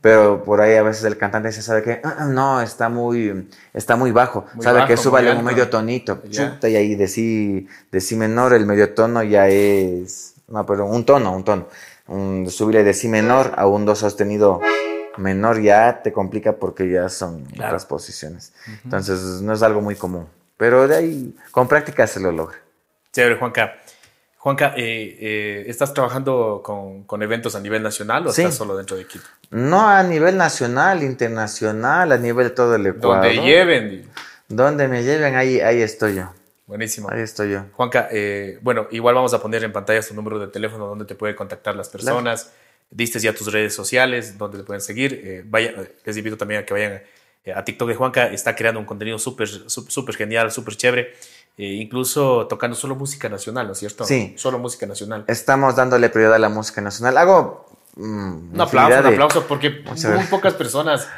Pero 0.00 0.42
por 0.44 0.60
ahí 0.60 0.74
a 0.76 0.82
veces 0.82 1.04
el 1.04 1.16
cantante 1.16 1.48
dice, 1.48 1.62
¿sabe 1.62 1.82
qué? 1.82 2.00
"Ah, 2.04 2.16
ah, 2.20 2.24
no, 2.26 2.60
está 2.60 2.88
muy, 2.88 3.48
está 3.72 3.96
muy 3.96 4.10
bajo. 4.10 4.44
Muy 4.54 4.64
¿Sabe 4.64 4.84
que 4.86 4.96
Súbale 4.96 5.30
un 5.30 5.38
alto". 5.38 5.44
medio 5.50 5.68
tonito. 5.70 6.22
Chuta, 6.30 6.68
y 6.68 6.76
ahí 6.76 6.94
de 6.96 7.08
si, 7.08 7.66
de 7.90 8.00
si 8.00 8.16
menor, 8.16 8.52
el 8.52 8.66
medio 8.66 8.92
tono 8.94 9.22
ya 9.22 9.48
es, 9.48 10.34
no, 10.48 10.66
pero 10.66 10.86
un 10.86 11.04
tono, 11.06 11.32
un 11.34 11.44
tono. 11.44 11.66
Un, 12.06 12.50
subirle 12.50 12.84
de 12.84 12.92
si 12.92 13.08
menor 13.08 13.52
a 13.56 13.66
un 13.66 13.86
do 13.86 13.94
sostenido 13.94 14.60
menor 15.16 15.60
ya 15.62 16.02
te 16.02 16.12
complica 16.12 16.52
porque 16.56 16.90
ya 16.90 17.08
son 17.08 17.44
Claro. 17.46 17.68
otras 17.68 17.86
posiciones. 17.86 18.52
Entonces 18.84 19.40
no 19.40 19.52
es 19.54 19.62
algo 19.62 19.80
muy 19.80 19.94
común. 19.94 20.26
Pero 20.58 20.86
de 20.86 20.96
ahí, 20.96 21.36
con 21.50 21.66
práctica 21.68 22.06
se 22.06 22.20
lo 22.20 22.30
logra. 22.30 22.58
Chévere, 23.12 23.36
Juanca. 23.38 23.72
Juanca, 24.44 24.74
eh, 24.76 25.16
eh, 25.20 25.64
¿estás 25.68 25.94
trabajando 25.94 26.60
con, 26.62 27.04
con 27.04 27.22
eventos 27.22 27.54
a 27.54 27.60
nivel 27.60 27.82
nacional 27.82 28.26
o 28.26 28.30
Sí. 28.30 28.42
estás 28.42 28.56
solo 28.56 28.76
dentro 28.76 28.94
de 28.94 29.06
Quito? 29.06 29.24
No 29.48 29.88
a 29.88 30.02
nivel 30.02 30.36
nacional, 30.36 31.02
internacional, 31.02 32.12
a 32.12 32.18
nivel 32.18 32.48
de 32.48 32.54
todo 32.54 32.74
el 32.74 32.86
Ecuador. 32.88 33.24
Donde 33.24 33.40
lleven. 33.40 34.06
Donde 34.46 34.86
me 34.86 35.02
lleven, 35.02 35.34
ahí, 35.34 35.60
ahí 35.62 35.80
estoy 35.80 36.16
yo. 36.16 36.30
Buenísimo. 36.66 37.08
Ahí 37.10 37.22
estoy 37.22 37.52
yo. 37.52 37.62
Juanca, 37.72 38.08
eh, 38.12 38.58
bueno, 38.60 38.86
igual 38.90 39.14
vamos 39.14 39.32
a 39.32 39.40
poner 39.40 39.64
en 39.64 39.72
pantalla 39.72 40.02
su 40.02 40.12
número 40.14 40.38
de 40.38 40.48
teléfono 40.48 40.88
donde 40.88 41.06
te 41.06 41.14
puede 41.14 41.34
contactar 41.34 41.74
las 41.74 41.88
personas. 41.88 42.52
diste 42.90 43.18
ya 43.20 43.32
tus 43.32 43.50
redes 43.50 43.74
sociales, 43.74 44.36
donde 44.36 44.58
te 44.58 44.64
pueden 44.64 44.82
seguir. 44.82 45.22
Eh, 45.24 45.42
vaya, 45.46 45.72
les 46.04 46.16
invito 46.18 46.36
también 46.36 46.60
a 46.60 46.66
que 46.66 46.74
vayan 46.74 47.02
eh, 47.44 47.52
a 47.54 47.64
TikTok 47.64 47.88
de 47.88 47.94
Juanca. 47.94 48.26
Está 48.26 48.54
creando 48.54 48.78
un 48.78 48.84
contenido 48.84 49.18
súper 49.18 49.48
súper 49.48 50.14
genial, 50.14 50.52
súper 50.52 50.76
chévere. 50.76 51.14
Eh, 51.56 51.74
incluso 51.74 52.46
tocando 52.48 52.76
solo 52.76 52.96
música 52.96 53.28
nacional, 53.28 53.66
¿no 53.66 53.72
es 53.72 53.78
cierto? 53.78 54.04
Sí. 54.04 54.34
Solo 54.36 54.58
música 54.58 54.86
nacional. 54.86 55.24
Estamos 55.28 55.76
dándole 55.76 56.08
prioridad 56.08 56.34
a 56.34 56.38
la 56.38 56.48
música 56.48 56.80
nacional. 56.80 57.16
Hago... 57.18 57.66
Mm, 57.96 58.54
un 58.54 58.60
aplauso, 58.60 59.00
un 59.00 59.06
aplauso, 59.06 59.46
porque 59.46 59.70
muy 59.70 60.24
pocas 60.28 60.54
personas 60.54 61.08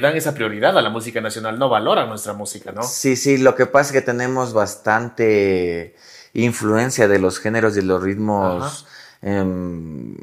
dan 0.00 0.16
esa 0.16 0.34
prioridad 0.34 0.76
a 0.76 0.82
la 0.82 0.90
música 0.90 1.20
nacional, 1.20 1.58
no 1.58 1.68
valoran 1.68 2.08
nuestra 2.08 2.32
música, 2.32 2.72
¿no? 2.72 2.82
Sí, 2.82 3.16
sí, 3.16 3.38
lo 3.38 3.54
que 3.54 3.64
pasa 3.64 3.90
es 3.90 3.92
que 3.92 4.02
tenemos 4.02 4.52
bastante 4.52 5.94
influencia 6.34 7.08
de 7.08 7.18
los 7.18 7.38
géneros 7.38 7.76
y 7.76 7.82
los 7.82 8.02
ritmos 8.02 8.86
em, 9.22 10.14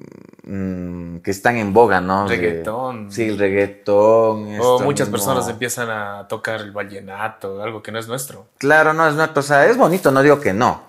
mm, 0.44 1.20
que 1.20 1.32
están 1.32 1.58
en 1.58 1.74
boga, 1.74 2.02
¿no? 2.02 2.28
Reggaetón. 2.28 3.12
sí, 3.12 3.24
el 3.24 3.38
reggaetón. 3.38 4.60
O 4.60 4.80
muchas 4.80 5.10
personas 5.10 5.48
empiezan 5.48 5.90
a 5.90 6.28
tocar 6.28 6.62
el 6.62 6.72
vallenato, 6.72 7.62
algo 7.62 7.82
que 7.82 7.92
no 7.92 8.00
es 8.00 8.08
nuestro. 8.08 8.48
Claro, 8.58 8.94
no 8.94 9.08
es 9.08 9.16
nuestro. 9.16 9.40
O 9.40 9.44
sea, 9.44 9.66
es 9.66 9.78
bonito, 9.78 10.12
no 10.12 10.22
digo 10.22 10.40
que 10.40 10.54
no. 10.54 10.84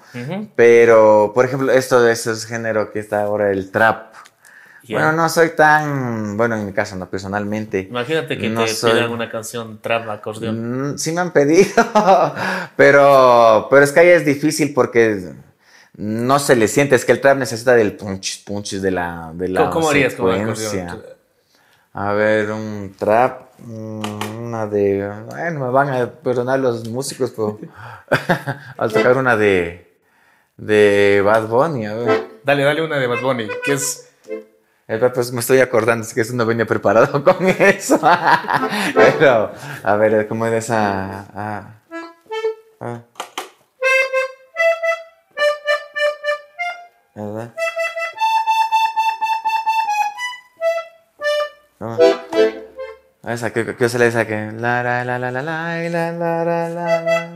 Pero, 0.55 1.33
por 1.35 1.45
ejemplo, 1.45 1.71
esto 1.71 2.01
de 2.01 2.13
ese 2.13 2.35
género 2.47 2.91
que 2.91 3.01
está 3.01 3.23
ahora 3.23 3.51
el 3.51 3.71
trap. 3.71 4.15
Bueno, 4.89 5.13
no 5.13 5.29
soy 5.29 5.51
tan, 5.51 6.37
bueno, 6.37 6.57
en 6.57 6.67
mi 6.67 6.73
caso, 6.73 6.97
no 6.97 7.11
personalmente. 7.11 7.81
Imagínate 7.91 8.39
que 8.39 8.49
te 8.49 8.65
pidan 8.65 9.11
una 9.11 9.29
canción 9.29 9.79
trap 9.81 10.09
acordeón. 10.09 10.93
Mm, 10.93 10.99
sí 10.99 11.13
me 11.13 11.21
han 11.21 11.33
pedido, 11.33 11.75
pero, 12.77 13.67
pero 13.69 13.83
es 13.83 13.93
que 13.93 14.01
ahí 14.01 14.09
es 14.09 14.25
difícil 14.25 14.73
porque 14.73 15.33
no 15.97 16.39
se 16.39 16.57
le 16.57 16.69
siente, 16.69 16.95
es 16.95 17.05
que 17.05 17.13
el 17.13 17.21
trap 17.21 17.39
necesita 17.39 17.75
del 17.75 17.97
punch, 17.97 18.45
punch 18.45 18.73
de 18.77 18.91
la, 18.91 19.33
de 19.35 19.49
la 19.49 19.71
¿Cómo, 19.71 19.91
harías 19.91 20.15
con 20.15 20.31
acordeón? 20.31 21.03
A 21.95 22.13
ver, 22.13 22.51
un 22.51 22.95
trap, 22.99 23.59
una 23.67 24.67
de, 24.67 25.11
bueno, 25.31 25.61
me 25.61 25.71
van 25.71 25.89
a 25.89 26.11
perdonar 26.11 26.59
los 26.61 26.87
músicos, 26.89 27.31
pero 27.31 27.59
al 28.77 28.93
tocar 28.93 29.17
una 29.17 29.37
de, 29.37 29.97
de 30.59 31.23
Bad 31.25 31.49
Bunny, 31.49 31.87
a 31.87 31.95
ver. 31.95 32.27
Dale, 32.45 32.63
dale 32.65 32.83
una 32.83 32.99
de 32.99 33.07
Bad 33.07 33.23
Bunny, 33.23 33.49
que 33.65 33.73
es 33.73 34.07
pues 35.15 35.33
me 35.33 35.41
estoy 35.41 35.59
acordando, 35.61 36.07
es 36.07 36.15
que 36.15 36.21
eso 36.21 36.35
no 36.35 36.47
venía 36.47 36.65
preparado 36.65 37.25
con 37.25 37.47
eso. 37.47 37.99
Pero, 38.95 39.53
a 39.83 39.97
ver, 39.97 40.29
¿cómo 40.29 40.47
es 40.47 40.65
esa? 40.65 41.27
Ah, 41.35 41.81
ah. 42.81 43.01
Esa, 53.27 53.53
¿qué, 53.53 53.75
qué 53.75 53.89
se 53.89 53.99
le 53.99 54.05
dice 54.05 54.25
que? 54.25 54.53
La, 54.57 54.85
la, 54.85 55.05
la, 55.05 55.19
la, 55.19 55.33
la, 55.33 55.43
la, 55.43 55.89
la, 55.89 56.13
la, 56.13 56.45
la, 56.45 56.69
la. 56.69 57.35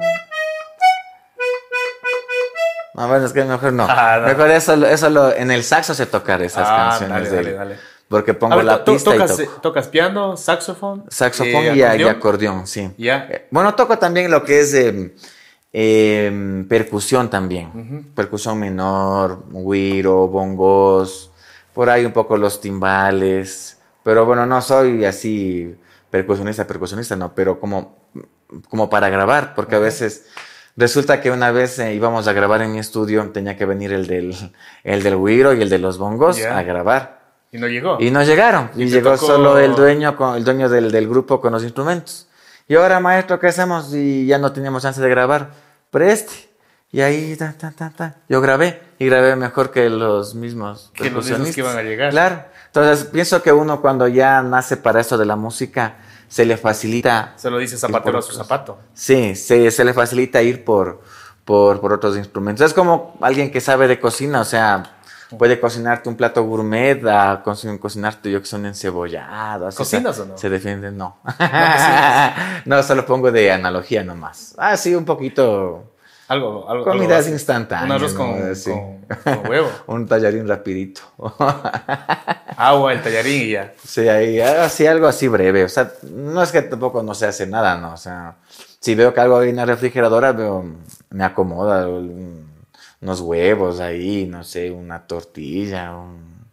No, 2.94 3.08
bueno, 3.08 3.26
es 3.26 3.32
que 3.32 3.44
mejor 3.44 3.72
no. 3.72 3.86
Ah, 3.90 4.22
mejor 4.24 4.52
eso, 4.52 4.86
eso 4.86 5.10
lo, 5.10 5.34
en 5.34 5.50
el 5.50 5.64
saxo 5.64 5.92
se 5.92 6.06
tocar 6.06 6.42
esas 6.42 6.68
ah, 6.70 6.90
canciones. 6.90 7.32
Dale, 7.32 7.52
dale, 7.54 7.76
Porque 8.06 8.34
pongo 8.34 8.62
la 8.62 8.84
pista 8.84 9.10
tocas, 9.10 9.40
y 9.40 9.46
toco. 9.46 9.60
¿Tocas 9.62 9.88
piano, 9.88 10.36
saxofón? 10.36 11.06
Saxofón 11.08 11.76
y, 11.76 11.82
acordeón? 11.82 12.68
sí. 12.68 12.88
Eh, 12.96 13.48
bueno, 13.50 13.74
toco 13.74 13.98
también 13.98 14.30
lo 14.30 14.44
que 14.44 14.60
es 14.60 14.76
eh, 15.72 16.66
percusión 16.68 17.28
también. 17.28 18.12
Percusión 18.14 18.60
menor, 18.60 19.42
guiro, 19.50 20.28
bongos, 20.28 21.32
por 21.74 21.90
ahí 21.90 22.04
un 22.04 22.12
poco 22.12 22.36
los 22.36 22.60
timbales. 22.60 23.79
Pero 24.02 24.26
bueno, 24.26 24.46
no 24.46 24.60
soy 24.62 25.04
así 25.04 25.76
percusionista, 26.10 26.66
percusionista, 26.66 27.16
no, 27.16 27.34
pero 27.34 27.60
como, 27.60 27.96
como 28.68 28.88
para 28.90 29.08
grabar, 29.10 29.54
porque 29.54 29.76
a 29.76 29.80
veces 29.80 30.26
Resulta 30.76 31.20
que 31.20 31.30
una 31.30 31.50
vez 31.50 31.78
eh, 31.78 31.94
íbamos 31.94 32.26
a 32.28 32.32
grabar 32.32 32.62
en 32.62 32.72
mi 32.72 32.78
estudio, 32.78 33.28
tenía 33.32 33.56
que 33.56 33.66
venir 33.66 33.92
el 33.92 34.06
del, 34.06 34.34
el 34.84 35.02
del 35.02 35.16
güiro 35.16 35.52
y 35.52 35.60
el 35.60 35.68
de 35.68 35.78
los 35.78 35.98
bongos 35.98 36.42
a 36.42 36.62
grabar. 36.62 37.20
Y 37.52 37.58
no 37.58 37.66
llegó. 37.66 37.98
Y 38.00 38.10
no 38.10 38.22
llegaron. 38.22 38.70
Y, 38.76 38.86
llegó 38.86 39.16
solo 39.16 39.58
el 39.58 39.74
dueño, 39.74 40.16
con, 40.16 40.36
el 40.36 40.44
dueño 40.44 40.68
del, 40.68 40.92
del, 40.92 41.08
grupo 41.08 41.40
con 41.40 41.52
los 41.52 41.64
instrumentos. 41.64 42.28
Y 42.68 42.76
ahora, 42.76 43.00
maestro, 43.00 43.40
¿qué 43.40 43.48
hacemos? 43.48 43.92
Y 43.92 44.26
ya 44.26 44.38
no 44.38 44.52
teníamos 44.52 44.82
chance 44.82 45.00
de 45.00 45.08
grabar. 45.10 45.50
Preste. 45.90 46.48
Y 46.92 47.00
ahí, 47.00 47.36
ta, 47.36 47.54
ta, 47.58 47.72
ta, 47.72 47.92
ta. 47.94 48.16
yo 48.28 48.40
grabé. 48.40 48.80
Y 48.98 49.06
grabé 49.06 49.34
mejor 49.36 49.72
que 49.72 49.90
los 49.90 50.34
mismos 50.34 50.90
que 50.94 51.10
los 51.10 51.28
mismos 51.28 51.54
que 51.54 51.60
iban 51.60 51.76
a 51.76 51.82
llegar. 51.82 52.10
Claro. 52.10 52.44
Entonces, 52.72 53.06
pienso 53.06 53.42
que 53.42 53.52
uno 53.52 53.80
cuando 53.80 54.06
ya 54.06 54.42
nace 54.42 54.76
para 54.76 55.00
eso 55.00 55.18
de 55.18 55.26
la 55.26 55.34
música, 55.34 55.96
se 56.28 56.44
le 56.44 56.56
facilita. 56.56 57.32
Se 57.34 57.50
lo 57.50 57.58
dice 57.58 57.76
zapatero 57.76 58.18
a 58.18 58.22
su 58.22 58.32
zapato. 58.32 58.78
Sí, 58.94 59.34
se, 59.34 59.72
se 59.72 59.84
le 59.84 59.92
facilita 59.92 60.40
ir 60.40 60.64
por, 60.64 61.00
por, 61.44 61.80
por, 61.80 61.92
otros 61.92 62.16
instrumentos. 62.16 62.64
Es 62.64 62.72
como 62.72 63.16
alguien 63.20 63.50
que 63.50 63.60
sabe 63.60 63.88
de 63.88 63.98
cocina, 63.98 64.40
o 64.40 64.44
sea, 64.44 64.84
puede 65.36 65.58
cocinarte 65.58 66.08
un 66.08 66.14
plato 66.14 66.44
gourmet, 66.44 67.04
a 67.06 67.42
cocinarte 67.42 68.30
yo 68.30 68.40
que 68.40 68.46
son 68.46 68.64
encebollados. 68.64 69.74
¿Cocinas 69.74 70.20
o, 70.20 70.26
no? 70.26 70.38
Se 70.38 70.48
defiende, 70.48 70.92
no. 70.92 71.18
No, 72.64 72.82
solo 72.84 73.04
pongo 73.04 73.32
de 73.32 73.50
analogía 73.50 74.04
nomás. 74.04 74.54
Ah, 74.58 74.76
sí, 74.76 74.94
un 74.94 75.04
poquito 75.04 75.89
algo, 76.30 76.64
algo, 76.70 76.84
Comidas 76.84 77.26
instantáneas. 77.26 77.86
Un 77.86 77.92
arroz 77.92 78.14
con, 78.14 79.50
huevo. 79.50 79.68
un 79.88 80.06
tallarín 80.06 80.46
rapidito. 80.46 81.00
Agua, 82.56 82.92
el 82.92 83.02
tallarín 83.02 83.42
y 83.42 83.50
ya. 83.50 83.74
Sí, 83.84 84.08
ahí, 84.08 84.40
así, 84.40 84.86
algo 84.86 85.08
así 85.08 85.26
breve. 85.26 85.64
O 85.64 85.68
sea, 85.68 85.92
no 86.08 86.40
es 86.40 86.52
que 86.52 86.62
tampoco 86.62 87.02
no 87.02 87.16
se 87.16 87.26
hace 87.26 87.48
nada, 87.48 87.76
¿no? 87.78 87.94
O 87.94 87.96
sea, 87.96 88.36
si 88.78 88.94
veo 88.94 89.12
que 89.12 89.20
algo 89.20 89.38
hay 89.38 89.48
en 89.48 89.56
la 89.56 89.64
refrigeradora, 89.64 90.30
veo, 90.30 90.64
me 91.10 91.24
acomoda 91.24 91.88
unos 91.88 93.20
huevos 93.20 93.80
ahí, 93.80 94.24
no 94.26 94.44
sé, 94.44 94.70
una 94.70 95.08
tortilla, 95.08 95.96
un, 95.96 96.46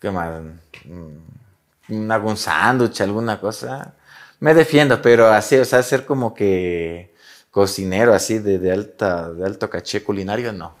¿qué 0.00 0.10
más? 0.10 0.40
Un, 0.86 2.10
algún 2.10 2.38
sándwich, 2.38 3.02
alguna 3.02 3.38
cosa. 3.38 3.92
Me 4.40 4.54
defiendo, 4.54 5.02
pero 5.02 5.28
así, 5.28 5.58
o 5.58 5.66
sea, 5.66 5.80
hacer 5.80 6.06
como 6.06 6.32
que 6.32 7.11
cocinero 7.52 8.12
así 8.14 8.40
de, 8.40 8.58
de, 8.58 8.72
alta, 8.72 9.30
de 9.30 9.46
alto 9.46 9.70
caché 9.70 10.02
culinario, 10.02 10.52
no. 10.52 10.74